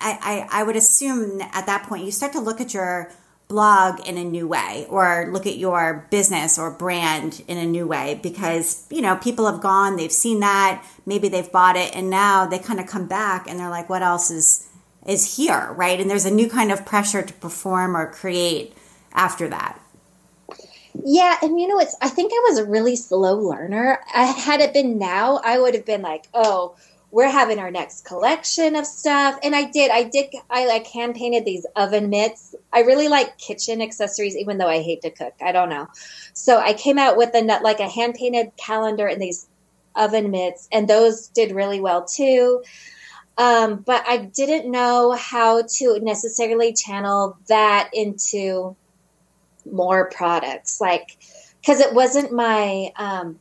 [0.00, 3.12] I, I, would assume at that point you start to look at your
[3.48, 7.86] blog in a new way or look at your business or brand in a new
[7.86, 12.08] way because you know people have gone they've seen that maybe they've bought it and
[12.08, 14.70] now they kind of come back and they're like what else is
[15.06, 15.72] is here?
[15.72, 16.00] Right?
[16.00, 18.74] And there's a new kind of pressure to perform or create
[19.12, 19.80] after that.
[21.04, 24.00] Yeah and you know it's i think i was a really slow learner.
[24.12, 26.74] I, had it been now i would have been like oh
[27.10, 29.38] we're having our next collection of stuff.
[29.42, 32.54] And I did, I did, I like hand painted these oven mitts.
[32.72, 35.34] I really like kitchen accessories, even though I hate to cook.
[35.40, 35.88] I don't know.
[36.34, 39.48] So I came out with a like a hand painted calendar and these
[39.96, 42.62] oven mitts, and those did really well too.
[43.36, 48.76] Um, but I didn't know how to necessarily channel that into
[49.70, 51.16] more products, like
[51.60, 53.40] because it wasn't my um,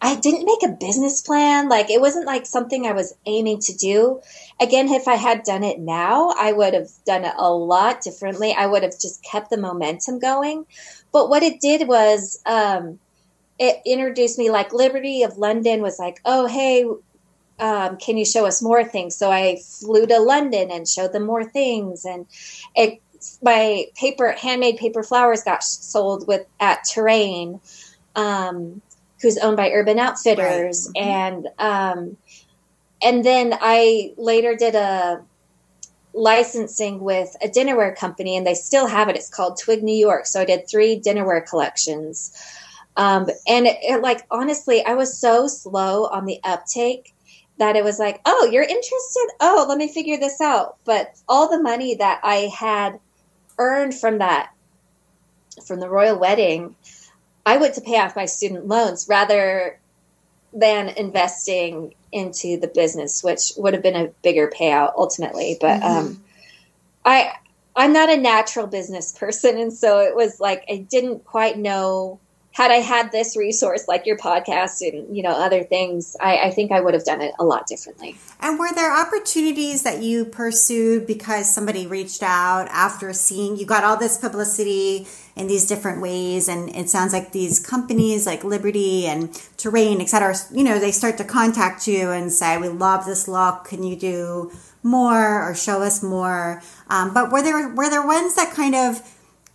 [0.00, 1.68] I didn't make a business plan.
[1.68, 4.20] Like it wasn't like something I was aiming to do.
[4.60, 8.54] Again, if I had done it now, I would have done it a lot differently.
[8.56, 10.66] I would have just kept the momentum going.
[11.12, 12.98] But what it did was um,
[13.58, 16.84] it introduced me like Liberty of London was like, oh, hey,
[17.58, 19.16] um, can you show us more things?
[19.16, 22.04] So I flew to London and showed them more things.
[22.04, 22.26] And
[22.74, 23.00] it,
[23.42, 27.60] my paper, handmade paper flowers got sold with at Terrain.
[28.16, 28.82] Um,
[29.24, 31.02] who's owned by Urban Outfitters, right.
[31.02, 31.10] mm-hmm.
[31.10, 32.16] and um,
[33.02, 35.22] and then I later did a
[36.12, 39.16] licensing with a dinnerware company, and they still have it.
[39.16, 40.26] It's called Twig New York.
[40.26, 42.38] So I did three dinnerware collections,
[42.98, 47.14] um, and it, it, like honestly, I was so slow on the uptake
[47.56, 49.28] that it was like, oh, you're interested?
[49.40, 50.76] Oh, let me figure this out.
[50.84, 52.98] But all the money that I had
[53.58, 54.50] earned from that
[55.66, 56.74] from the royal wedding
[57.46, 59.78] I went to pay off my student loans rather
[60.52, 65.58] than investing into the business, which would have been a bigger payout ultimately.
[65.60, 66.06] But mm-hmm.
[66.06, 66.24] um,
[67.04, 67.32] I
[67.76, 72.20] I'm not a natural business person, and so it was like I didn't quite know
[72.54, 76.50] had I had this resource like your podcast and you know other things, I, I,
[76.52, 78.14] think I would have done it a lot differently.
[78.38, 83.82] And were there opportunities that you pursued because somebody reached out after seeing you got
[83.82, 89.06] all this publicity in these different ways, and it sounds like these companies like Liberty
[89.06, 93.04] and Terrain, et cetera, you know, they start to contact you and say, "We love
[93.04, 93.64] this look.
[93.64, 94.52] Can you do
[94.84, 99.02] more or show us more?" Um, but were there were there ones that kind of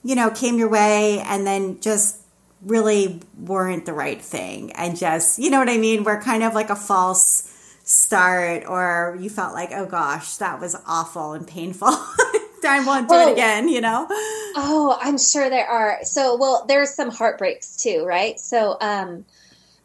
[0.04, 2.18] you know came your way and then just
[2.62, 4.72] really weren't the right thing.
[4.74, 6.04] And just you know what i mean?
[6.04, 7.46] We're kind of like a false
[7.84, 11.90] start or you felt like oh gosh that was awful and painful.
[12.62, 14.06] I won't do well, it again you know?
[14.10, 16.00] oh i'm sure there are.
[16.04, 18.40] So well there's some heartbreaks too right?
[18.40, 19.26] So um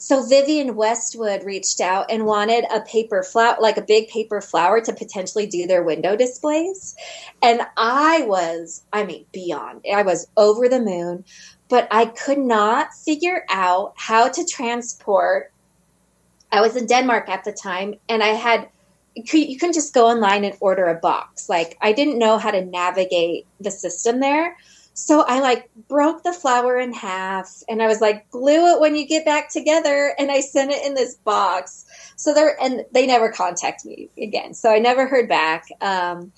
[0.05, 4.83] so Vivienne Westwood reached out and wanted a paper flower, like a big paper flower
[4.83, 6.95] to potentially do their window displays.
[7.43, 11.25] And I was, I mean, beyond, I was over the moon
[11.69, 15.53] but I could not figure out how to transport.
[16.53, 18.69] I was in Denmark at the time, and I had
[19.15, 21.49] you couldn't just go online and order a box.
[21.49, 24.57] Like I didn't know how to navigate the system there.
[24.95, 28.95] So I like broke the flower in half and I was like, glue it when
[28.95, 30.15] you get back together.
[30.19, 31.85] And I sent it in this box.
[32.17, 34.55] So there, and they never contact me again.
[34.55, 35.67] So I never heard back.
[35.81, 36.33] Um,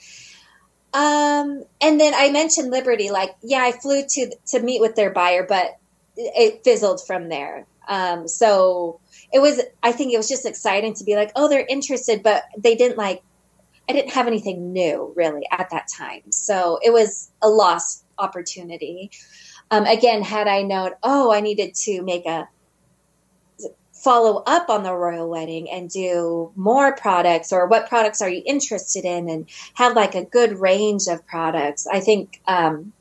[0.92, 5.10] um, and then I mentioned Liberty, like, yeah, I flew to to meet with their
[5.10, 5.76] buyer, but
[6.16, 7.66] it fizzled from there.
[7.88, 9.00] Um, so
[9.32, 12.44] it was, I think it was just exciting to be like, oh, they're interested, but
[12.56, 13.22] they didn't like,
[13.88, 16.32] I didn't have anything new really at that time.
[16.32, 19.10] So it was a lost opportunity.
[19.70, 22.48] Um, again, had I known, oh, I needed to make a
[24.02, 28.42] follow up on the royal wedding and do more products or what products are you
[28.46, 32.92] interested in and have like a good range of products i think um,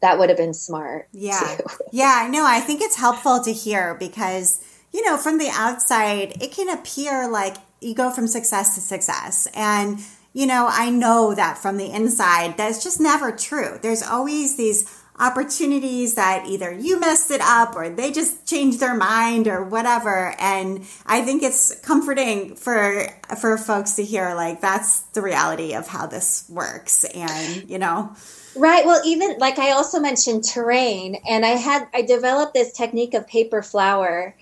[0.00, 1.58] that would have been smart yeah.
[1.92, 4.60] yeah no i think it's helpful to hear because
[4.92, 9.46] you know from the outside it can appear like you go from success to success.
[9.54, 10.00] And
[10.32, 13.78] you know i know that from the inside that's just never true.
[13.80, 14.84] There's always these
[15.18, 20.34] opportunities that either you messed it up or they just changed their mind or whatever.
[20.38, 23.08] And i think it's comforting for
[23.40, 28.14] for folks to hear like that's the reality of how this works and you know.
[28.54, 28.86] Right.
[28.86, 33.26] Well even like i also mentioned terrain and i had i developed this technique of
[33.26, 34.34] paper flower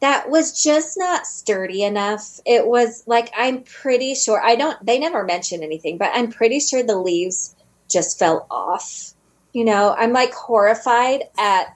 [0.00, 2.40] that was just not sturdy enough.
[2.44, 6.60] It was like i'm pretty sure i don't they never mentioned anything but i'm pretty
[6.60, 7.54] sure the leaves
[7.88, 9.14] just fell off
[9.56, 11.74] you know, I'm like horrified at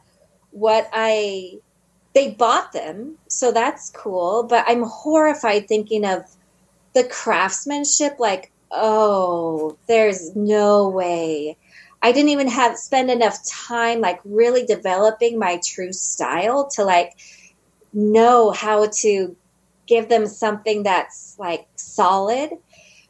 [0.51, 1.61] what I
[2.14, 6.24] they bought them, so that's cool, but I'm horrified thinking of
[6.93, 11.57] the craftsmanship like, oh, there's no way.
[12.03, 17.16] I didn't even have spend enough time like really developing my true style to like
[17.95, 19.35] know how to
[19.87, 22.51] give them something that's like solid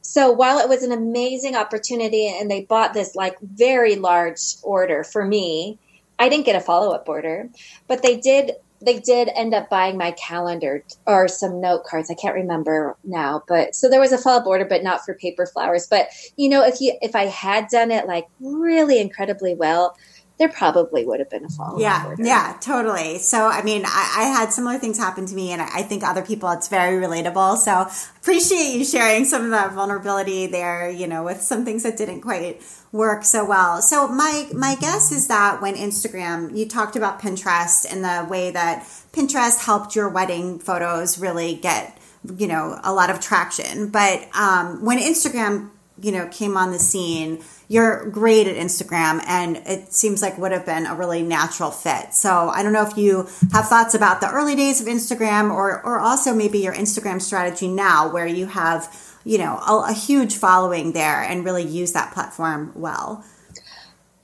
[0.03, 5.05] so while it was an amazing opportunity and they bought this like very large order
[5.05, 5.79] for me,
[6.19, 7.49] I didn't get a follow up order,
[7.87, 12.11] but they did they did end up buying my calendar or some note cards.
[12.11, 15.13] I can't remember now, but so there was a follow up order, but not for
[15.13, 15.87] paper flowers.
[15.87, 19.97] But you know, if you if I had done it like really incredibly well,
[20.41, 21.79] there probably would have been a follow.
[21.79, 22.25] Yeah, order.
[22.25, 23.19] yeah, totally.
[23.19, 26.23] So, I mean, I, I, had similar things happen to me, and I think other
[26.23, 27.59] people, it's very relatable.
[27.59, 27.87] So,
[28.23, 30.89] appreciate you sharing some of that vulnerability there.
[30.89, 33.83] You know, with some things that didn't quite work so well.
[33.83, 38.51] So, my my guess is that when Instagram, you talked about Pinterest and the way
[38.51, 41.99] that Pinterest helped your wedding photos really get
[42.39, 45.69] you know a lot of traction, but um, when Instagram
[46.03, 50.51] you know came on the scene you're great at Instagram and it seems like would
[50.51, 52.13] have been a really natural fit.
[52.13, 55.81] So I don't know if you have thoughts about the early days of Instagram or,
[55.87, 58.93] or also maybe your Instagram strategy now where you have,
[59.23, 63.25] you know, a, a huge following there and really use that platform well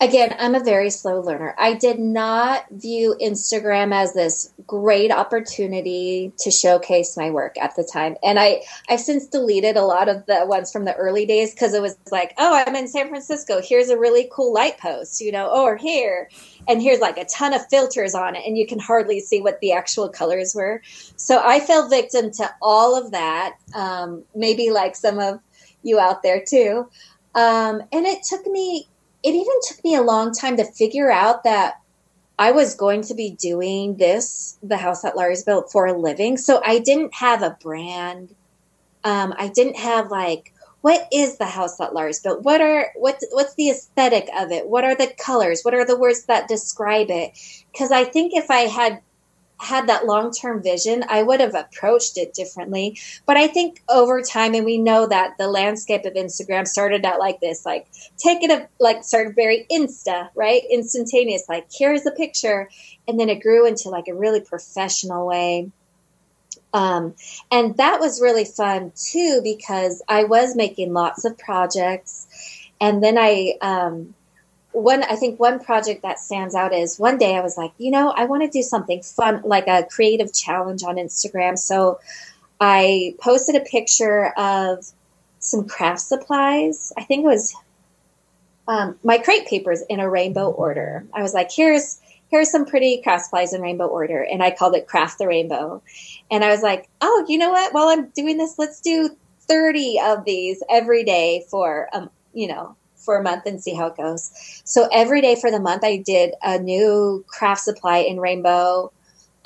[0.00, 1.54] again, I'm a very slow learner.
[1.58, 7.88] I did not view Instagram as this great opportunity to showcase my work at the
[7.90, 8.16] time.
[8.22, 11.72] And I, I've since deleted a lot of the ones from the early days because
[11.72, 13.62] it was like, oh, I'm in San Francisco.
[13.62, 16.28] Here's a really cool light post, you know, or here.
[16.68, 19.60] And here's like a ton of filters on it, and you can hardly see what
[19.60, 20.82] the actual colors were.
[21.16, 23.56] So I fell victim to all of that.
[23.74, 25.40] Um, maybe like some of
[25.82, 26.88] you out there too.
[27.34, 28.88] Um, and it took me
[29.26, 31.80] it even took me a long time to figure out that
[32.38, 36.36] I was going to be doing this, the house that Lars built for a living.
[36.36, 38.36] So I didn't have a brand.
[39.02, 40.52] Um, I didn't have like,
[40.82, 42.42] what is the house that Lars built?
[42.42, 44.68] What are what's what's the aesthetic of it?
[44.68, 45.62] What are the colors?
[45.62, 47.36] What are the words that describe it?
[47.72, 49.00] Because I think if I had
[49.58, 52.98] had that long term vision, I would have approached it differently.
[53.24, 57.18] But I think over time, and we know that the landscape of Instagram started out
[57.18, 57.86] like this, like
[58.18, 60.62] take it, a, like started very insta, right?
[60.70, 62.68] Instantaneous, like here's the picture.
[63.08, 65.70] And then it grew into like a really professional way.
[66.74, 67.14] Um,
[67.50, 72.26] and that was really fun too, because I was making lots of projects.
[72.78, 74.14] And then I, um,
[74.76, 77.90] one i think one project that stands out is one day i was like you
[77.90, 81.58] know i want to do something fun like a creative challenge on instagram.
[81.58, 81.98] So
[82.60, 84.84] i posted a picture of
[85.38, 86.92] some craft supplies.
[86.96, 87.54] I think it was
[88.68, 91.06] um, my crepe papers in a rainbow order.
[91.14, 92.00] I was like here's
[92.30, 94.22] here's some pretty craft supplies in rainbow order.
[94.22, 95.82] And i called it craft the rainbow.
[96.30, 97.72] And i was like oh you know what?
[97.72, 102.76] While i'm doing this let's do 30 of these every day for um you know
[103.06, 104.30] for a month and see how it goes.
[104.64, 108.92] So every day for the month, I did a new craft supply in rainbow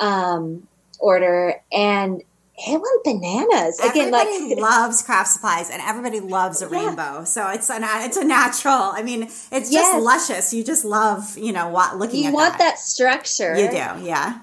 [0.00, 0.66] um,
[0.98, 2.22] order, and
[2.56, 3.78] it went bananas.
[3.78, 6.86] Again, everybody like loves craft supplies, and everybody loves a yeah.
[6.86, 7.24] rainbow.
[7.24, 8.72] So it's a it's a natural.
[8.72, 10.02] I mean, it's just yes.
[10.02, 10.52] luscious.
[10.52, 12.24] You just love you know what looking.
[12.24, 12.58] You want that.
[12.58, 13.56] that structure.
[13.56, 14.40] You do, yeah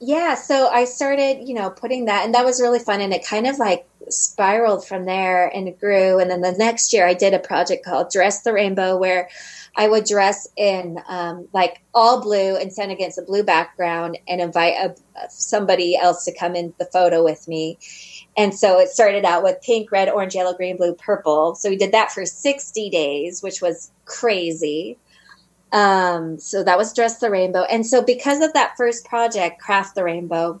[0.00, 3.24] yeah so i started you know putting that and that was really fun and it
[3.24, 7.34] kind of like spiraled from there and grew and then the next year i did
[7.34, 9.28] a project called dress the rainbow where
[9.76, 14.40] i would dress in um, like all blue and stand against a blue background and
[14.40, 14.94] invite a,
[15.28, 17.78] somebody else to come in the photo with me.
[18.36, 21.54] And so it started out with pink red orange yellow green blue purple.
[21.56, 24.98] So we did that for 60 days which was crazy
[25.72, 27.62] um, so that was Dress the Rainbow.
[27.62, 30.60] And so because of that first project, Craft the Rainbow,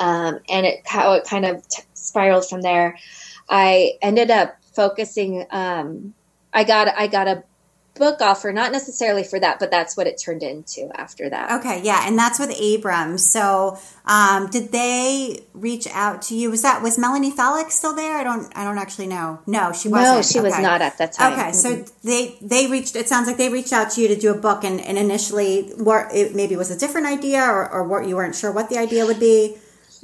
[0.00, 2.98] um, and it how it kind of t- spiraled from there,
[3.48, 5.46] I ended up focusing.
[5.50, 6.14] Um,
[6.52, 7.44] I got I got a
[7.94, 11.60] book offer, not necessarily for that, but that's what it turned into after that.
[11.60, 13.24] Okay, yeah, and that's with Abrams.
[13.30, 16.50] So, um, did they reach out to you?
[16.50, 18.16] Was that was Melanie Falick still there?
[18.16, 19.40] I don't, I don't actually know.
[19.46, 20.16] No, she wasn't.
[20.16, 20.48] No, she okay.
[20.48, 21.32] was not at that time.
[21.32, 22.96] Okay, so they they reached.
[22.96, 25.70] It sounds like they reached out to you to do a book, and, and initially,
[25.76, 28.78] what it maybe was a different idea, or or what you weren't sure what the
[28.78, 29.56] idea would be.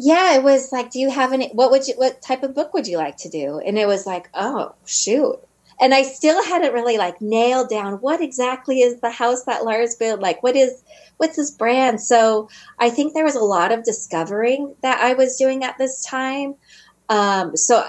[0.03, 1.49] Yeah, it was like, do you have any?
[1.49, 1.95] What would you?
[1.95, 3.59] What type of book would you like to do?
[3.59, 5.41] And it was like, oh shoot
[5.81, 9.97] and I still hadn't really like nailed down what exactly is the house that Lars
[9.97, 10.21] built.
[10.21, 10.83] Like, what is
[11.17, 12.01] what's his brand?
[12.01, 16.05] So I think there was a lot of discovering that I was doing at this
[16.05, 16.55] time.
[17.09, 17.85] Um, so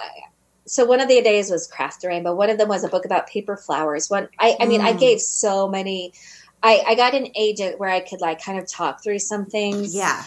[0.65, 2.33] so one of the days was craft the rainbow.
[2.33, 4.09] One of them was a book about paper flowers.
[4.09, 4.85] One I, I mean, mm.
[4.85, 6.13] I gave so many.
[6.63, 9.93] I, I got an agent where I could like kind of talk through some things.
[9.93, 10.23] Yeah.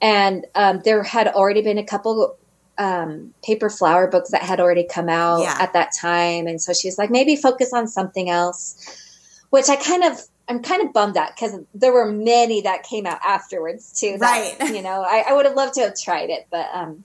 [0.00, 2.36] And um, there had already been a couple
[2.78, 5.56] um, paper flower books that had already come out yeah.
[5.60, 6.46] at that time.
[6.46, 8.76] And so she was like, maybe focus on something else,
[9.50, 13.06] which I kind of, I'm kind of bummed at because there were many that came
[13.06, 14.16] out afterwards too.
[14.18, 14.70] That, right.
[14.74, 17.04] You know, I, I, would have loved to have tried it, but, um,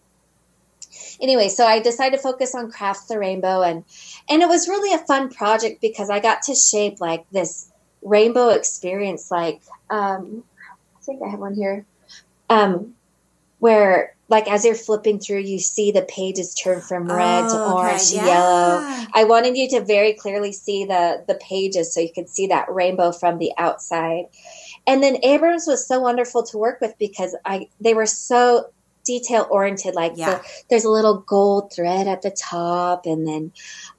[1.21, 3.83] anyway, so I decided to focus on craft the rainbow and,
[4.29, 8.49] and it was really a fun project because I got to shape like this rainbow
[8.49, 9.29] experience.
[9.29, 10.43] Like, um,
[10.95, 11.85] I think I have one here
[12.49, 12.95] um,
[13.59, 17.73] where like as you're flipping through, you see the pages turn from red oh, to
[17.73, 18.17] orange okay.
[18.17, 18.25] yeah.
[18.25, 19.05] yellow.
[19.13, 22.71] I wanted you to very clearly see the the pages so you could see that
[22.71, 24.25] rainbow from the outside.
[24.85, 28.69] And then Abrams was so wonderful to work with because I they were so
[29.05, 29.95] detail oriented.
[29.95, 30.35] Like yeah.
[30.35, 33.51] the, there's a little gold thread at the top, and then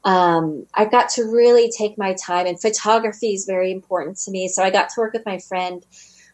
[0.04, 2.46] um, I got to really take my time.
[2.46, 5.84] And photography is very important to me, so I got to work with my friend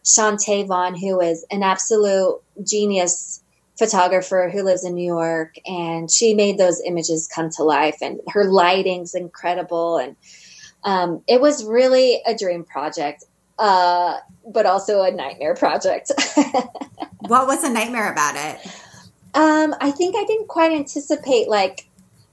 [0.03, 3.41] Chaunté Vaughn, who is an absolute genius
[3.77, 7.97] photographer who lives in New York, and she made those images come to life.
[8.01, 10.15] And her lighting's incredible, and
[10.83, 13.23] um, it was really a dream project,
[13.59, 14.17] uh,
[14.47, 16.11] but also a nightmare project.
[17.19, 18.65] what was a nightmare about it?
[19.33, 21.87] Um, I think I didn't quite anticipate like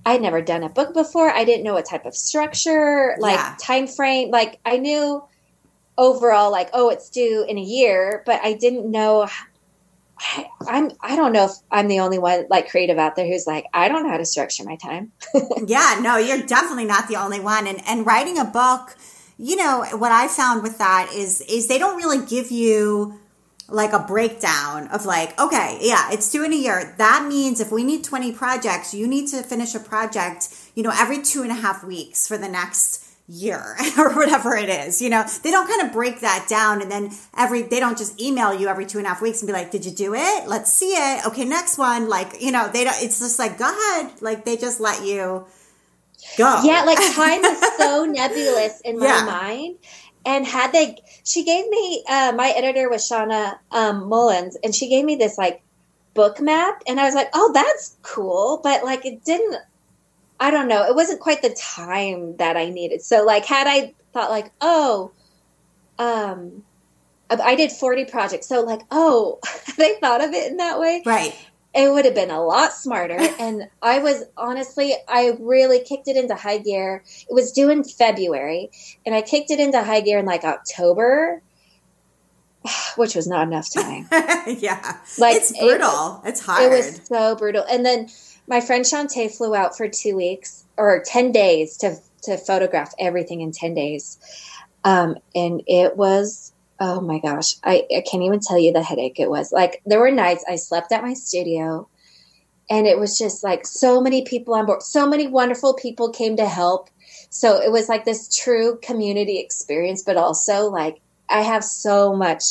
[0.05, 1.31] I'd never done a book before.
[1.31, 3.57] I didn't know what type of structure, like yeah.
[3.61, 4.31] time frame.
[4.31, 5.23] Like I knew
[5.97, 9.29] overall, like oh, it's due in a year, but I didn't know
[10.67, 13.67] I'm I don't know if I'm the only one like creative out there who's like
[13.75, 15.13] I don't know how to structure my time.
[15.67, 17.67] yeah, no, you're definitely not the only one.
[17.67, 18.97] And and writing a book,
[19.39, 23.19] you know, what I found with that is is they don't really give you
[23.69, 26.95] like a breakdown of like, okay, yeah, it's two in a year.
[26.99, 30.93] That means if we need 20 projects, you need to finish a project, you know,
[30.95, 35.01] every two and a half weeks for the next year or whatever it is.
[35.01, 38.21] You know, they don't kind of break that down and then every, they don't just
[38.21, 40.49] email you every two and a half weeks and be like, did you do it?
[40.49, 41.27] Let's see it.
[41.27, 42.09] Okay, next one.
[42.09, 44.21] Like, you know, they don't, it's just like, go ahead.
[44.21, 45.47] Like they just let you
[46.37, 46.61] go.
[46.65, 49.25] Yeah, like time is so nebulous in my yeah.
[49.25, 49.77] mind.
[50.25, 54.89] And had they, she gave me, uh, my editor was Shawna um, Mullins, and she
[54.89, 55.63] gave me this like
[56.15, 56.83] book map.
[56.87, 58.61] And I was like, oh, that's cool.
[58.63, 59.57] But like, it didn't
[60.41, 60.85] I don't know.
[60.85, 63.03] It wasn't quite the time that I needed.
[63.03, 65.13] So like had I thought like, oh,
[65.99, 66.65] um
[67.31, 68.47] I did 40 projects.
[68.47, 69.39] So like, oh,
[69.79, 71.03] they thought of it in that way.
[71.07, 71.35] Right.
[71.75, 73.17] It would have been a lot smarter.
[73.39, 77.03] and I was honestly, I really kicked it into high gear.
[77.29, 78.71] It was due in February
[79.07, 81.43] and I kicked it into high gear in like October
[82.97, 84.07] which was not enough time.
[84.47, 84.99] yeah.
[85.19, 86.21] Like it's brutal.
[86.25, 86.65] It, it's hard.
[86.65, 87.65] It was so brutal.
[87.71, 88.09] And then
[88.47, 93.41] my friend Chaunté flew out for two weeks or 10 days to, to photograph everything
[93.41, 94.19] in 10 days.
[94.85, 99.21] Um, and it was, oh my gosh, I, I can't even tell you the headache
[99.21, 99.53] it was.
[99.53, 101.89] Like, there were nights I slept at my studio
[102.71, 106.37] and it was just like so many people on board, so many wonderful people came
[106.37, 106.89] to help.
[107.31, 112.45] So it was like this true community experience, but also like I have so much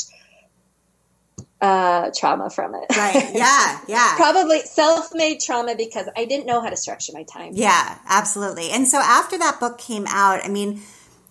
[1.61, 2.85] uh, trauma from it.
[2.95, 3.29] Right.
[3.41, 3.79] Yeah.
[3.87, 4.15] Yeah.
[4.15, 7.51] Probably self made trauma because I didn't know how to structure my time.
[7.53, 8.71] Yeah, absolutely.
[8.71, 10.81] And so after that book came out, I mean,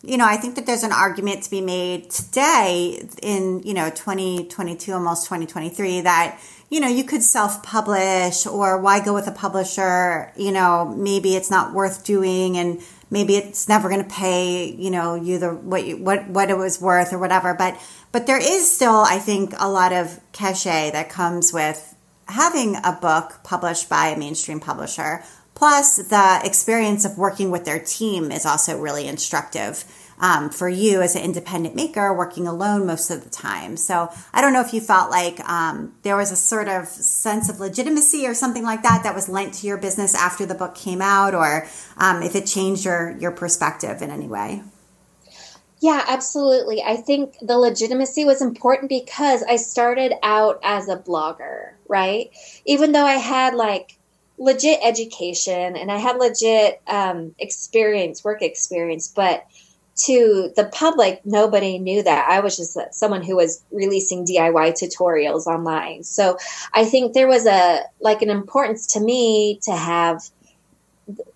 [0.02, 3.90] you know, I think that there's an argument to be made today in, you know,
[3.90, 9.32] 2022, almost 2023, that, you know, you could self publish or why go with a
[9.32, 10.32] publisher?
[10.36, 12.80] You know, maybe it's not worth doing and
[13.10, 16.56] maybe it's never going to pay, you know, you the, what you, what, what it
[16.56, 17.54] was worth or whatever.
[17.54, 17.80] But,
[18.12, 21.94] but there is still, I think, a lot of cachet that comes with
[22.28, 25.24] having a book published by a mainstream publisher.
[25.54, 29.84] Plus, the experience of working with their team is also really instructive
[30.20, 33.76] um, for you as an independent maker working alone most of the time.
[33.76, 37.48] So I don't know if you felt like um, there was a sort of sense
[37.48, 40.74] of legitimacy or something like that that was lent to your business after the book
[40.74, 41.66] came out, or
[41.96, 44.62] um, if it changed your your perspective in any way.
[45.80, 46.82] Yeah, absolutely.
[46.82, 52.30] I think the legitimacy was important because I started out as a blogger, right?
[52.66, 53.96] Even though I had like
[54.36, 59.46] legit education and I had legit um, experience, work experience, but
[60.06, 62.28] to the public, nobody knew that.
[62.28, 66.04] I was just someone who was releasing DIY tutorials online.
[66.04, 66.38] So
[66.72, 70.22] I think there was a like an importance to me to have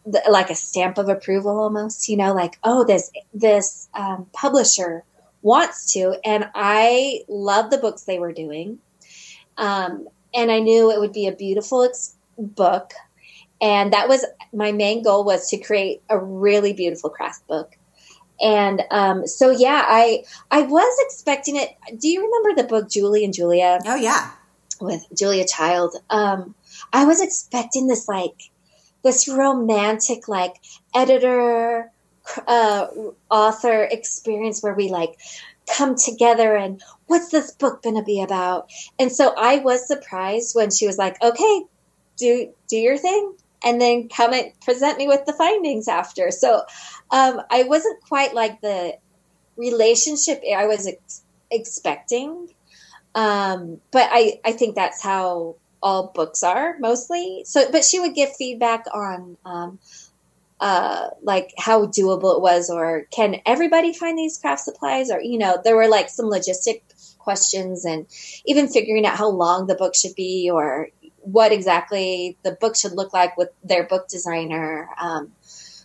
[0.07, 5.05] the, like a stamp of approval almost, you know, like, oh, this, this um, publisher
[5.43, 6.19] wants to.
[6.25, 8.79] And I love the books they were doing.
[9.57, 12.93] Um, and I knew it would be a beautiful ex- book.
[13.61, 17.77] And that was my main goal was to create a really beautiful craft book.
[18.41, 21.71] And um, so, yeah, I I was expecting it.
[21.99, 23.79] Do you remember the book Julie and Julia?
[23.87, 24.33] Oh yeah,
[24.81, 25.95] with Julia Child.
[26.11, 26.55] Um,
[26.93, 28.51] I was expecting this like
[29.05, 30.57] this romantic like
[30.95, 31.93] editor
[32.47, 32.87] uh,
[33.31, 35.15] author experience where we like
[35.77, 38.69] come together and what's this book going to be about
[38.99, 41.63] and so i was surprised when she was like okay
[42.19, 43.33] do do your thing
[43.65, 46.63] and then come and present me with the findings after so
[47.11, 48.95] um, i wasn't quite like the
[49.57, 52.49] relationship i was ex- expecting
[53.15, 57.43] Um, but I, I think that's how all books are mostly.
[57.47, 59.79] So, but she would give feedback on, um,
[60.61, 65.11] uh, like how doable it was, or can everybody find these craft supplies?
[65.11, 66.83] Or, you know, there were like some logistic
[67.19, 68.07] questions and
[68.47, 70.89] even figuring out how long the book should be or
[71.25, 74.89] what exactly the book should look like with their book designer.
[75.01, 75.33] Um,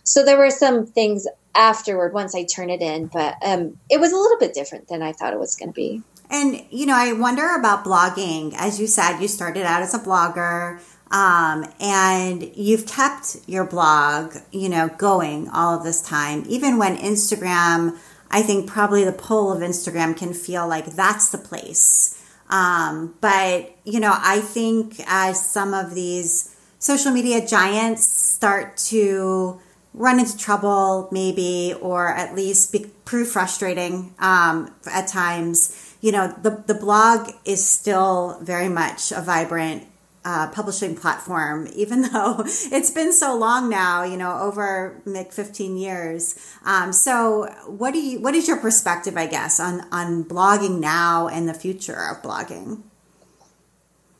[0.02, 4.12] so there were some things afterward once I turned it in, but um, it was
[4.12, 6.02] a little bit different than I thought it was going to be.
[6.30, 8.54] And, you know, I wonder about blogging.
[8.56, 10.80] As you said, you started out as a blogger.
[11.10, 16.96] Um, and you've kept your blog, you know, going all of this time, even when
[16.96, 17.98] Instagram,
[18.30, 22.16] I think probably the pull of Instagram can feel like that's the place.
[22.50, 29.60] Um, but, you know, I think as some of these social media giants start to
[29.94, 36.34] run into trouble, maybe, or at least be, prove frustrating um, at times, you know,
[36.42, 39.84] the, the blog is still very much a vibrant
[40.24, 45.76] uh, publishing platform, even though it's been so long now, you know, over like 15
[45.76, 46.56] years.
[46.64, 51.28] Um, so what do you, what is your perspective, I guess, on, on blogging now
[51.28, 52.82] and the future of blogging?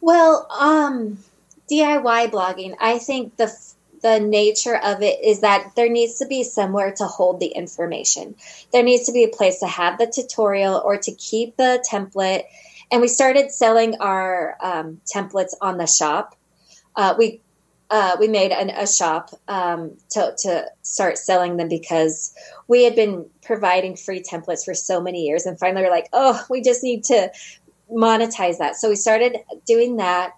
[0.00, 1.18] Well, um,
[1.70, 3.54] DIY blogging, I think the
[4.02, 8.34] the nature of it is that there needs to be somewhere to hold the information.
[8.72, 12.44] There needs to be a place to have the tutorial or to keep the template.
[12.90, 16.36] And we started selling our um, templates on the shop.
[16.96, 17.40] Uh, we
[17.90, 22.32] uh, we made an, a shop um, to, to start selling them because
[22.68, 26.40] we had been providing free templates for so many years, and finally we're like, oh,
[26.48, 27.32] we just need to
[27.92, 28.76] monetize that.
[28.76, 30.34] So we started doing that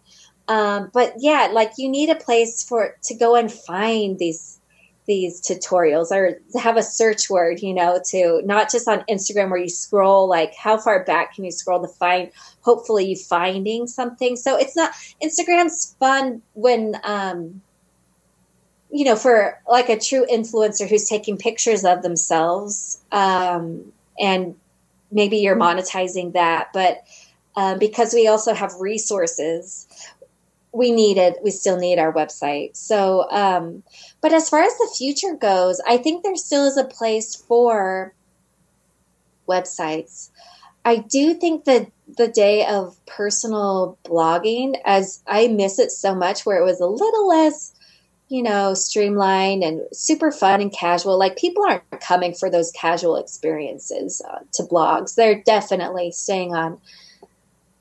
[0.49, 4.61] um, but yeah, like you need a place for to go and find these
[5.07, 9.59] these tutorials or have a search word, you know, to not just on Instagram where
[9.59, 12.31] you scroll like how far back can you scroll to find
[12.61, 14.37] hopefully you finding something.
[14.37, 14.93] So it's not
[15.23, 17.63] Instagram's fun when um
[18.93, 23.91] you know, for like a true influencer who's taking pictures of themselves, um,
[24.21, 24.55] and
[25.11, 27.03] maybe you're monetizing that, but
[27.57, 29.87] um, because we also have resources,
[30.73, 32.77] we needed we still need our website.
[32.77, 33.83] So um
[34.21, 38.15] but as far as the future goes i think there still is a place for
[39.49, 40.31] websites.
[40.85, 46.45] I do think that the day of personal blogging as i miss it so much
[46.45, 47.73] where it was a little less
[48.33, 51.19] you know streamlined and super fun and casual.
[51.19, 55.15] Like people aren't coming for those casual experiences uh, to blogs.
[55.15, 56.81] They're definitely staying on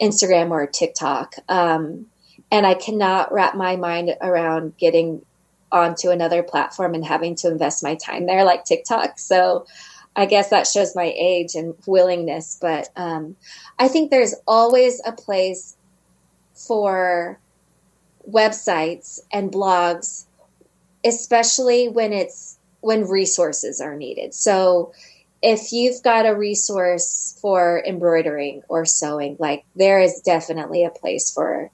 [0.01, 1.35] instagram or tiktok.
[1.47, 2.07] Um,
[2.51, 5.25] and I cannot wrap my mind around getting
[5.71, 9.17] onto another platform and having to invest my time there like TikTok.
[9.17, 9.65] So
[10.15, 12.57] I guess that shows my age and willingness.
[12.59, 13.37] But um,
[13.79, 15.77] I think there's always a place
[16.53, 17.39] for
[18.29, 20.25] websites and blogs,
[21.05, 24.33] especially when it's when resources are needed.
[24.33, 24.91] So
[25.41, 31.31] if you've got a resource for embroidering or sewing, like there is definitely a place
[31.31, 31.71] for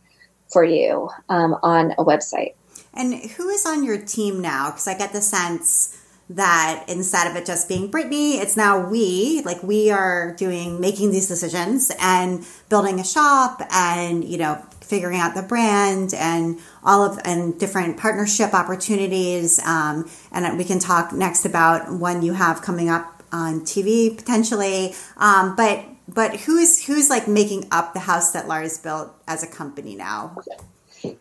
[0.50, 2.54] for you um, on a website.
[2.94, 4.72] And who is on your team now?
[4.72, 5.94] Because I get the sense
[6.30, 11.12] that instead of it just being Brittany, it's now we, like we are doing, making
[11.12, 17.04] these decisions and building a shop and, you know, figuring out the brand and all
[17.04, 19.60] of, and different partnership opportunities.
[19.66, 24.96] Um, and we can talk next about one you have coming up on TV potentially.
[25.18, 29.48] Um, but but who's who's like making up the house that Lars built as a
[29.48, 30.38] company now?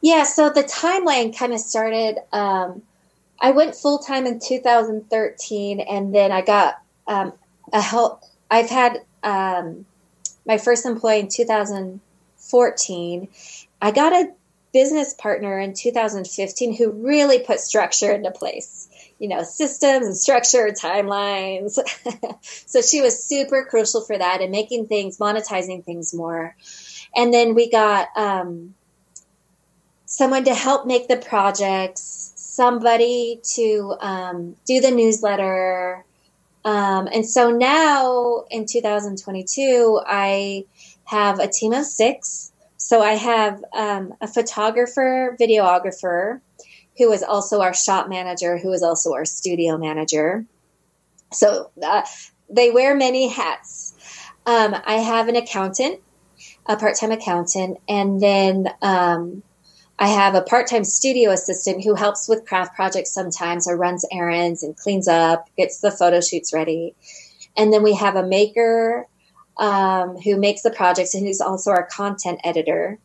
[0.01, 2.19] Yeah, so the timeline kind of started.
[2.33, 2.83] Um,
[3.41, 7.33] I went full time in 2013, and then I got um,
[7.73, 8.23] a help.
[8.51, 9.85] I've had um,
[10.47, 13.29] my first employee in 2014.
[13.83, 14.33] I got a
[14.73, 20.69] business partner in 2015 who really put structure into place you know, systems and structure,
[20.69, 21.79] timelines.
[22.43, 26.55] so she was super crucial for that and making things, monetizing things more.
[27.15, 28.75] And then we got um,
[30.05, 36.05] someone to help make the projects, somebody to um, do the newsletter.
[36.65, 40.65] Um, and so now in 2022, I
[41.05, 42.53] have a team of six.
[42.77, 46.41] So I have um, a photographer, videographer,
[46.99, 50.45] who is also our shop manager, who is also our studio manager.
[51.33, 52.03] So uh,
[52.49, 53.95] they wear many hats.
[54.47, 56.01] Um, I have an accountant,
[56.67, 59.43] a part time accountant, and then um,
[59.99, 64.05] I have a part time studio assistant who helps with craft projects sometimes or runs
[64.13, 66.95] errands and cleans up, gets the photo shoots ready.
[67.57, 69.07] And then we have a maker,
[69.57, 72.99] um, who makes the projects and who's also our content editor,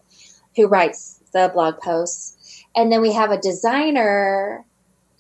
[0.56, 2.38] who writes the blog posts.
[2.76, 4.66] And then we have a designer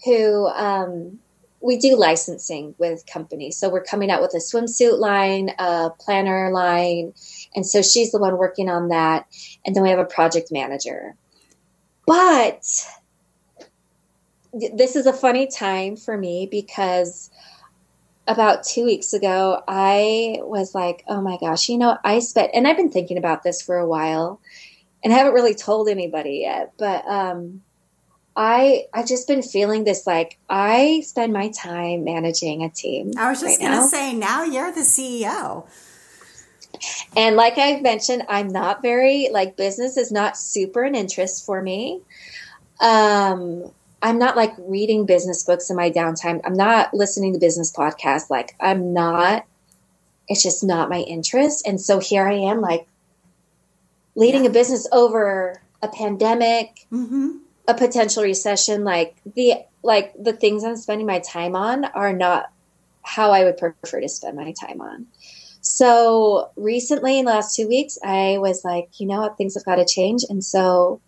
[0.05, 1.19] who um,
[1.61, 3.57] we do licensing with companies.
[3.57, 7.13] So we're coming out with a swimsuit line, a planner line.
[7.55, 9.27] And so she's the one working on that.
[9.65, 11.15] And then we have a project manager.
[12.07, 12.65] But
[14.53, 17.29] this is a funny time for me because
[18.27, 22.67] about two weeks ago, I was like, oh my gosh, you know, I spent, and
[22.67, 24.39] I've been thinking about this for a while
[25.03, 27.61] and I haven't really told anybody yet, but, um,
[28.35, 33.11] I I've just been feeling this like I spend my time managing a team.
[33.17, 35.65] I was just right gonna say now you're the CEO.
[37.15, 41.61] And like I mentioned, I'm not very like business is not super an interest for
[41.61, 42.01] me.
[42.79, 43.71] Um
[44.01, 46.39] I'm not like reading business books in my downtime.
[46.43, 48.29] I'm not listening to business podcasts.
[48.29, 49.45] Like I'm not
[50.29, 51.67] it's just not my interest.
[51.67, 52.87] And so here I am like
[54.15, 54.49] leading yeah.
[54.49, 56.85] a business over a pandemic.
[56.91, 57.37] Mm-hmm
[57.67, 59.53] a potential recession like the
[59.83, 62.51] like the things i'm spending my time on are not
[63.03, 65.05] how i would prefer to spend my time on
[65.61, 69.65] so recently in the last two weeks i was like you know what things have
[69.65, 70.99] got to change and so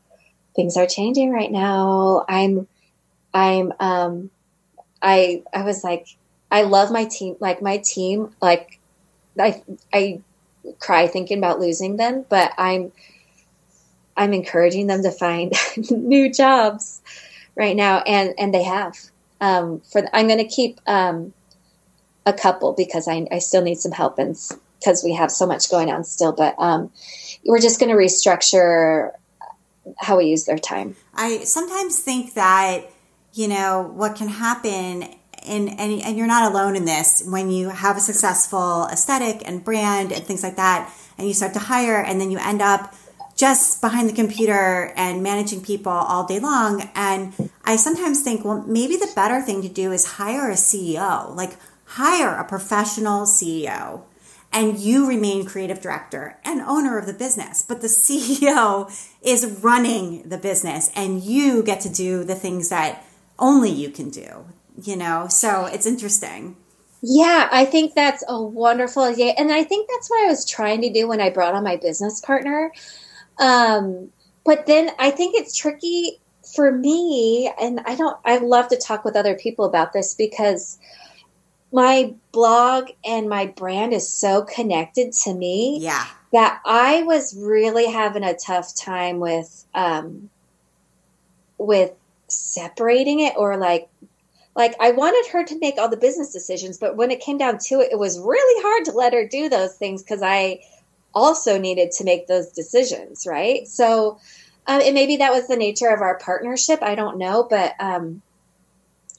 [0.56, 2.68] things are changing right now i'm
[3.34, 4.30] i'm um
[5.02, 6.08] i i was like
[6.52, 8.80] i love my team like my team like
[9.40, 10.22] i i
[10.80, 12.92] cry thinking about losing them but i'm
[14.16, 15.54] I'm encouraging them to find
[15.90, 17.02] new jobs
[17.56, 18.98] right now, and and they have.
[19.42, 21.34] Um, for I'm going to keep um,
[22.26, 24.38] a couple because I, I still need some help and
[24.80, 26.32] because we have so much going on still.
[26.32, 26.92] But um,
[27.46, 29.12] we're just going to restructure
[30.00, 30.96] how we use their time.
[31.14, 32.86] I sometimes think that
[33.34, 37.70] you know what can happen and, and, and you're not alone in this when you
[37.70, 42.02] have a successful aesthetic and brand and things like that and you start to hire
[42.02, 42.94] and then you end up
[43.36, 46.90] just behind the computer and managing people all day long.
[46.96, 47.34] And
[47.66, 51.58] I sometimes think, well, maybe the better thing to do is hire a CEO, like
[51.86, 54.04] hire a professional CEO
[54.54, 57.64] and you remain creative director and owner of the business.
[57.64, 58.92] But the CEO
[59.22, 63.04] is running the business and you get to do the things that
[63.40, 64.46] only you can do,
[64.82, 65.28] you know?
[65.30, 66.56] So it's interesting.
[67.02, 69.34] Yeah, I think that's a wonderful idea.
[69.38, 71.76] And I think that's what I was trying to do when I brought on my
[71.76, 72.72] business partner
[73.40, 74.10] um,
[74.46, 76.20] but then I think it's tricky
[76.56, 80.78] for me, and I don't, I love to talk with other people about this because
[81.72, 85.80] my blog and my brand is so connected to me.
[85.82, 86.06] Yeah.
[86.32, 90.32] That I was really having a tough time with, um,
[91.60, 91.92] with
[92.28, 93.88] separating it or like
[94.56, 97.58] like I wanted her to make all the business decisions, but when it came down
[97.70, 100.62] to it, it was really hard to let her do those things because I
[101.14, 103.68] also needed to make those decisions, right?
[103.68, 104.20] So,
[104.68, 106.80] um, and maybe that was the nature of our partnership.
[106.82, 108.22] I don't know, but um,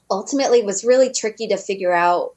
[0.09, 2.35] ultimately, it was really tricky to figure out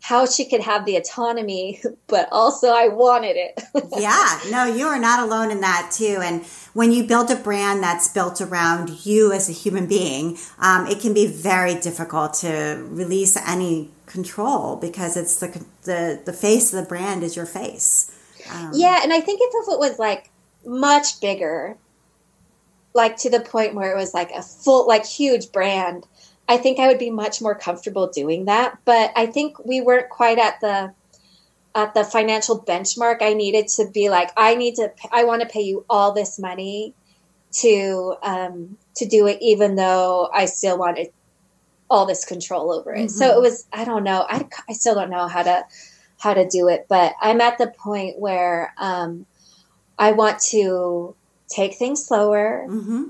[0.00, 3.60] how she could have the autonomy, but also I wanted it.
[3.98, 6.20] yeah, no, you are not alone in that too.
[6.22, 6.44] And
[6.76, 11.00] when you build a brand that's built around you as a human being, um, it
[11.00, 16.82] can be very difficult to release any control because it's the the the face of
[16.82, 18.14] the brand is your face.
[18.52, 20.28] Um, yeah, and I think if it was like
[20.66, 21.78] much bigger,
[22.92, 26.06] like to the point where it was like a full, like huge brand,
[26.46, 28.76] I think I would be much more comfortable doing that.
[28.84, 30.92] But I think we weren't quite at the
[31.76, 35.48] at the financial benchmark I needed to be like, I need to, I want to
[35.48, 36.94] pay you all this money
[37.58, 41.12] to um, to do it, even though I still wanted
[41.88, 42.98] all this control over it.
[42.98, 43.08] Mm-hmm.
[43.08, 45.64] So it was, I don't know, I I still don't know how to
[46.18, 46.86] how to do it.
[46.88, 49.26] But I'm at the point where um,
[49.98, 51.14] I want to
[51.48, 53.04] take things slower, mm-hmm.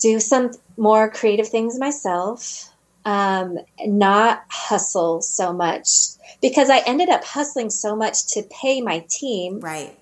[0.00, 2.70] do some more creative things myself,
[3.04, 9.04] um, not hustle so much because I ended up hustling so much to pay my
[9.08, 9.98] team, right?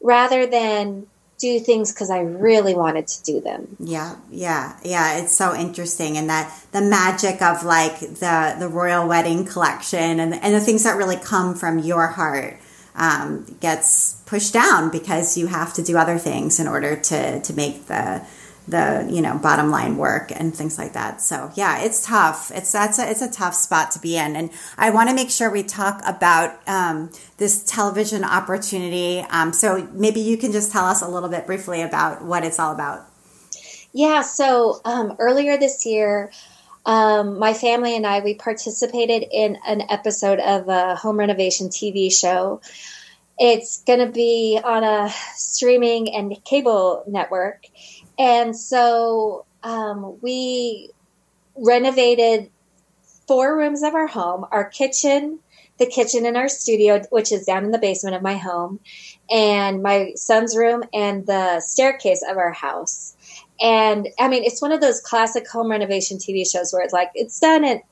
[0.00, 1.06] Rather than
[1.38, 3.76] do things because I really wanted to do them.
[3.78, 5.18] Yeah, yeah, yeah.
[5.18, 10.34] It's so interesting, and that the magic of like the the royal wedding collection and
[10.34, 12.58] and the things that really come from your heart
[12.94, 17.52] um, gets pushed down because you have to do other things in order to to
[17.52, 18.26] make the
[18.68, 21.20] the you know bottom line work and things like that.
[21.20, 22.50] So yeah it's tough.
[22.54, 24.36] It's that's a, it's a tough spot to be in.
[24.36, 29.24] And i want to make sure we talk about um, this television opportunity.
[29.30, 32.58] Um, so maybe you can just tell us a little bit briefly about what it's
[32.58, 33.06] all about.
[33.92, 36.32] Yeah so um, earlier this year
[36.84, 42.12] um, my family and i we participated in an episode of a home renovation tv
[42.12, 42.60] show.
[43.38, 47.66] It's going to be on a streaming and cable network.
[48.18, 50.90] And so um, we
[51.56, 52.50] renovated
[53.26, 55.40] four rooms of our home our kitchen,
[55.78, 58.80] the kitchen in our studio, which is down in the basement of my home,
[59.30, 63.16] and my son's room, and the staircase of our house.
[63.60, 67.10] And I mean, it's one of those classic home renovation TV shows where it's like
[67.14, 67.82] it's done in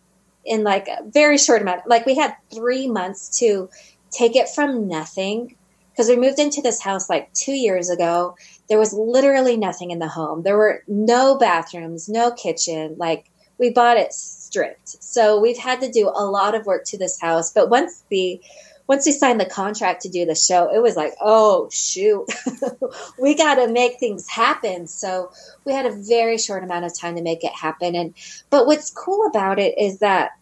[0.44, 1.86] in like a very short amount.
[1.86, 3.68] Like we had three months to
[4.10, 5.56] take it from nothing
[5.90, 8.36] because we moved into this house like two years ago.
[8.68, 10.42] There was literally nothing in the home.
[10.42, 12.96] There were no bathrooms, no kitchen.
[12.98, 15.02] Like we bought it stripped.
[15.02, 17.52] So we've had to do a lot of work to this house.
[17.52, 18.40] But once the
[18.86, 22.26] once we signed the contract to do the show, it was like, oh shoot,
[23.18, 24.86] we got to make things happen.
[24.86, 25.32] So
[25.64, 27.94] we had a very short amount of time to make it happen.
[27.94, 28.14] And
[28.50, 30.32] but what's cool about it is that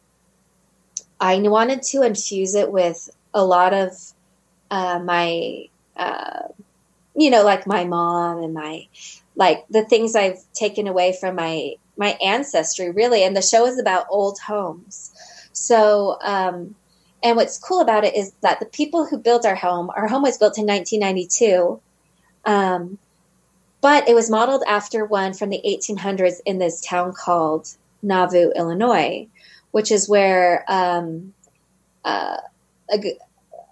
[1.21, 3.93] I wanted to infuse it with a lot of
[4.73, 5.67] uh, my,
[5.97, 6.49] uh,
[7.15, 8.87] you know, like my mom and my,
[9.37, 13.23] like the things I've taken away from my my ancestry, really.
[13.23, 15.13] And the show is about old homes.
[15.53, 16.75] So, um,
[17.23, 20.23] and what's cool about it is that the people who built our home, our home
[20.23, 21.81] was built in 1992.
[22.45, 22.99] Um,
[23.81, 27.69] but it was modeled after one from the 1800s in this town called
[28.03, 29.29] Nauvoo, Illinois,
[29.71, 31.35] which is where um,
[32.05, 32.39] uh,
[32.93, 33.19] a,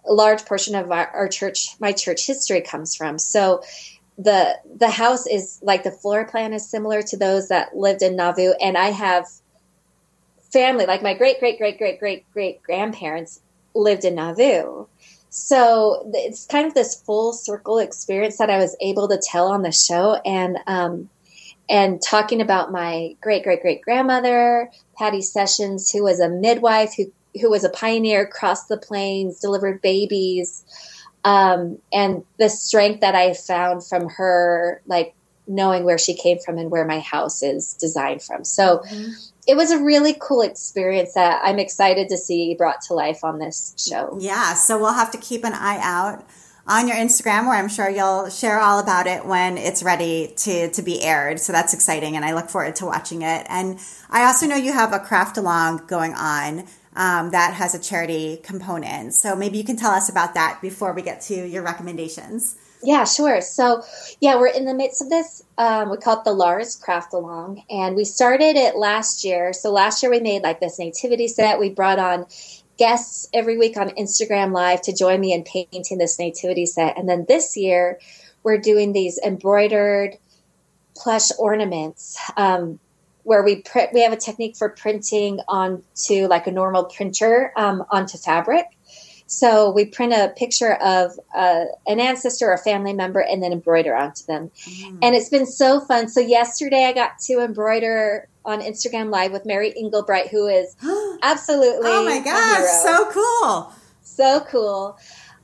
[0.09, 3.19] a, large portion of our, our, church, my church history comes from.
[3.19, 3.63] So
[4.19, 8.17] the the house is like the floor plan is similar to those that lived in
[8.17, 9.27] Nauvoo, and I have
[10.53, 13.41] family like my great great great great great great grandparents
[13.75, 14.87] lived in Nauvoo.
[15.31, 19.63] So it's kind of this full circle experience that I was able to tell on
[19.63, 21.09] the show, and um,
[21.69, 27.13] and talking about my great great great grandmother Patty Sessions, who was a midwife who
[27.41, 30.65] who was a pioneer, crossed the plains, delivered babies,
[31.25, 35.15] um, and the strength that I found from her, like
[35.47, 38.45] knowing where she came from and where my house is designed from.
[38.45, 38.79] So.
[38.79, 39.11] Mm-hmm
[39.51, 43.41] it was a really cool experience that I'm excited to see brought to life on
[43.41, 44.17] this show.
[44.21, 46.25] Yeah, so we'll have to keep an eye out
[46.69, 50.71] on your Instagram where I'm sure you'll share all about it when it's ready to
[50.71, 51.41] to be aired.
[51.41, 53.45] So that's exciting and I look forward to watching it.
[53.49, 56.67] And I also know you have a craft along going on
[56.97, 59.15] um, that has a charity component.
[59.15, 62.57] So maybe you can tell us about that before we get to your recommendations.
[62.83, 63.41] Yeah, sure.
[63.43, 63.83] So,
[64.21, 65.43] yeah, we're in the midst of this.
[65.59, 69.53] Um, we call it the Lars Craft Along, and we started it last year.
[69.53, 71.59] So last year we made like this nativity set.
[71.59, 72.27] We brought on
[72.79, 77.07] guests every week on Instagram Live to join me in painting this nativity set, and
[77.07, 77.99] then this year
[78.43, 80.17] we're doing these embroidered
[80.97, 82.19] plush ornaments.
[82.37, 82.81] Um,
[83.23, 87.85] where we print, we have a technique for printing onto like a normal printer um,
[87.91, 88.67] onto fabric
[89.31, 93.53] so we print a picture of uh, an ancestor or a family member and then
[93.53, 94.51] embroider onto them.
[94.67, 94.99] Mm.
[95.03, 96.09] And it's been so fun.
[96.09, 100.75] So yesterday I got to embroider on Instagram Live with Mary Engelbreit, who is
[101.23, 104.99] absolutely oh my gosh, so cool, so cool.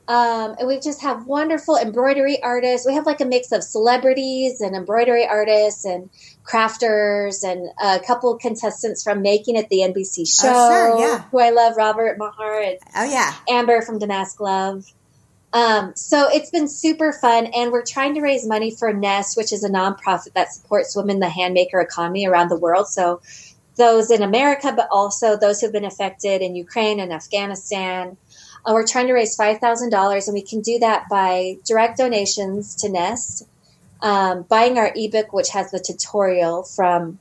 [0.09, 2.87] Um, and we just have wonderful embroidery artists.
[2.87, 6.11] We have like a mix of celebrities and embroidery artists and
[6.45, 10.53] crafters and a couple contestants from Making It, the NBC show.
[10.53, 11.23] Oh, sure, yeah.
[11.31, 12.61] Who I love, Robert Mahar.
[12.61, 13.35] And oh, yeah.
[13.49, 14.85] Amber from Damask Love.
[15.53, 19.53] Um, so it's been super fun, and we're trying to raise money for Nest, which
[19.53, 22.89] is a nonprofit that supports women the handmaker economy around the world.
[22.89, 23.23] So
[23.77, 28.17] those in America, but also those who've been affected in Ukraine and Afghanistan.
[28.67, 32.89] Uh, we're trying to raise $5,000, and we can do that by direct donations to
[32.89, 33.47] Nest,
[34.03, 37.21] um, buying our ebook, which has the tutorial from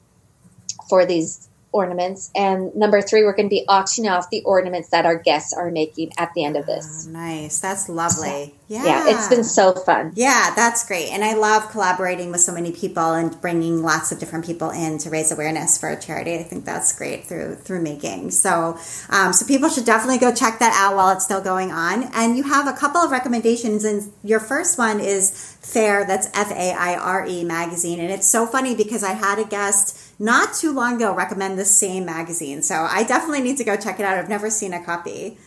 [0.89, 2.31] for these ornaments.
[2.35, 5.69] And number three, we're going to be auctioning off the ornaments that our guests are
[5.69, 7.05] making at the end of this.
[7.07, 7.59] Oh, nice.
[7.59, 8.55] That's lovely.
[8.67, 8.85] Yeah.
[8.85, 9.09] Yeah.
[9.09, 10.13] It's been so fun.
[10.15, 11.09] Yeah, that's great.
[11.09, 14.97] And I love collaborating with so many people and bringing lots of different people in
[14.99, 16.35] to raise awareness for a charity.
[16.35, 18.31] I think that's great through, through making.
[18.31, 22.09] So, um, so people should definitely go check that out while it's still going on.
[22.13, 23.83] And you have a couple of recommendations.
[23.83, 26.05] And your first one is Faire.
[26.05, 27.99] That's F A I R E magazine.
[27.99, 31.65] And it's so funny because I had a guest not too long ago recommend the
[31.65, 32.61] same magazine.
[32.61, 34.17] So I definitely need to go check it out.
[34.17, 35.37] I've never seen a copy.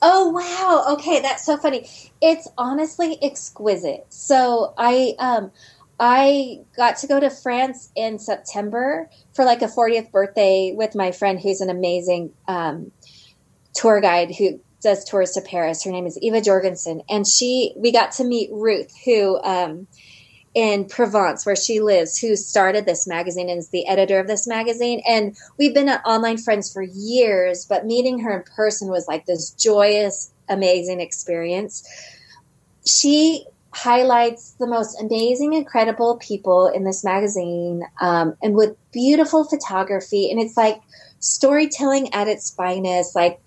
[0.00, 0.94] Oh wow.
[0.94, 1.88] Okay, that's so funny.
[2.20, 4.06] It's honestly exquisite.
[4.10, 5.50] So I um
[6.00, 11.10] I got to go to France in September for like a 40th birthday with my
[11.10, 12.92] friend who's an amazing um,
[13.74, 15.82] tour guide who does tours to Paris.
[15.82, 19.88] Her name is Eva Jorgensen, and she we got to meet Ruth, who um,
[20.54, 24.46] in Provence, where she lives, who started this magazine and is the editor of this
[24.46, 25.02] magazine.
[25.06, 29.50] And we've been online friends for years, but meeting her in person was like this
[29.50, 31.86] joyous, amazing experience.
[32.88, 40.30] she highlights the most amazing, incredible people in this magazine um, and with beautiful photography.
[40.30, 40.80] And it's like
[41.20, 43.14] storytelling at its finest.
[43.14, 43.40] Like,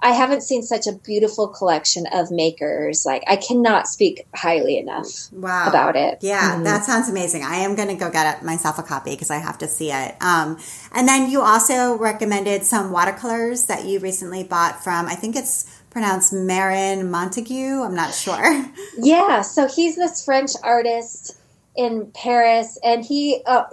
[0.00, 3.04] I haven't seen such a beautiful collection of makers.
[3.04, 5.66] Like I cannot speak highly enough wow.
[5.68, 6.18] about it.
[6.20, 6.64] Yeah, mm-hmm.
[6.64, 7.42] that sounds amazing.
[7.42, 10.14] I am going to go get myself a copy because I have to see it.
[10.20, 10.58] Um,
[10.92, 15.06] and then you also recommended some watercolors that you recently bought from.
[15.06, 17.82] I think it's pronounced Marin Montague.
[17.82, 18.66] I'm not sure.
[19.00, 21.38] Yeah, so he's this French artist
[21.76, 23.64] in Paris, and he uh,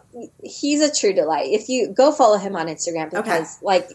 [0.44, 1.48] he's a true delight.
[1.52, 3.66] If you go follow him on Instagram, because okay.
[3.66, 3.90] like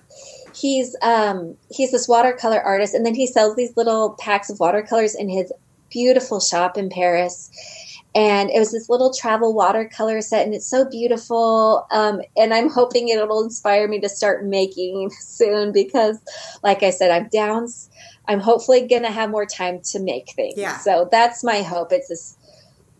[0.60, 5.14] he's um he's this watercolor artist, and then he sells these little packs of watercolors
[5.14, 5.52] in his
[5.90, 7.50] beautiful shop in Paris.
[8.12, 11.86] And it was this little travel watercolor set, and it's so beautiful.
[11.92, 16.18] Um, and I'm hoping it'll inspire me to start making soon because,
[16.64, 17.68] like I said, I'm down
[18.30, 20.56] I'm hopefully going to have more time to make things.
[20.56, 20.78] Yeah.
[20.78, 21.92] So that's my hope.
[21.92, 22.36] It's this.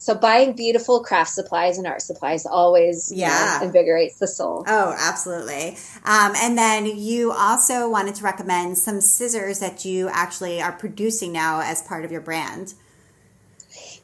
[0.01, 3.29] So buying beautiful craft supplies and art supplies always yeah.
[3.29, 4.65] You know, invigorates the soul.
[4.67, 5.77] Oh, absolutely.
[6.07, 11.33] Um, and then you also wanted to recommend some scissors that you actually are producing
[11.33, 12.73] now as part of your brand.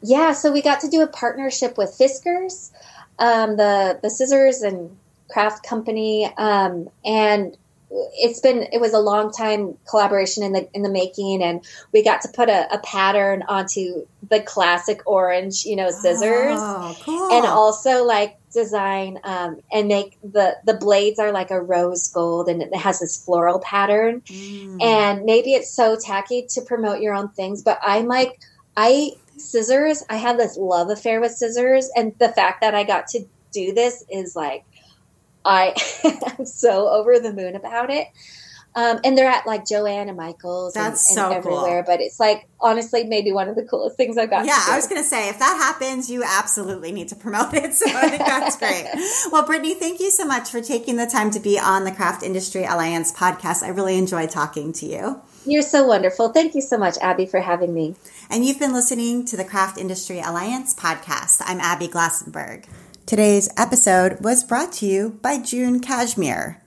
[0.02, 2.72] Yeah, so we got to do a partnership with Fiskars,
[3.18, 4.98] um, the the scissors and
[5.30, 7.56] craft company, um, and
[7.90, 12.02] it's been it was a long time collaboration in the in the making and we
[12.02, 17.32] got to put a, a pattern onto the classic orange you know scissors oh, cool.
[17.32, 22.48] and also like design um, and make the the blades are like a rose gold
[22.48, 24.82] and it has this floral pattern mm.
[24.82, 28.40] and maybe it's so tacky to promote your own things but i'm like
[28.76, 33.06] i scissors i have this love affair with scissors and the fact that i got
[33.06, 34.64] to do this is like
[35.46, 35.74] I
[36.38, 38.08] am so over the moon about it.
[38.76, 41.82] Um, and they're at like Joann and Michaels That's and, and so everywhere.
[41.82, 41.94] Cool.
[41.94, 44.44] But it's like honestly maybe one of the coolest things I've got.
[44.44, 47.66] Yeah, I was gonna say if that happens, you absolutely need to promote it.
[47.76, 48.86] So I think that's great.
[49.32, 52.22] well, Brittany, thank you so much for taking the time to be on the Craft
[52.22, 53.62] Industry Alliance podcast.
[53.62, 55.20] I really enjoyed talking to you.
[55.44, 56.30] You're so wonderful.
[56.30, 57.94] Thank you so much, Abby, for having me.
[58.30, 61.42] And you've been listening to the Craft Industry Alliance podcast.
[61.44, 62.66] I'm Abby Glassenberg.
[63.06, 66.60] Today's episode was brought to you by June Cashmere.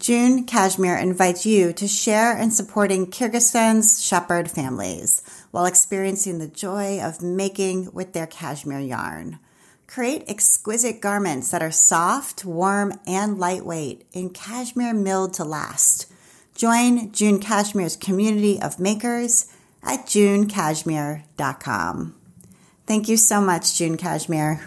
[0.00, 5.22] June Cashmere invites you to share in supporting Kyrgyzstan's shepherd families
[5.52, 9.38] while experiencing the joy of making with their cashmere yarn.
[9.86, 16.12] Create exquisite garments that are soft, warm, and lightweight in cashmere milled to last.
[16.56, 19.46] Join June Cashmere's community of makers
[19.84, 22.16] at junecashmere.com.
[22.84, 24.66] Thank you so much, June Cashmere.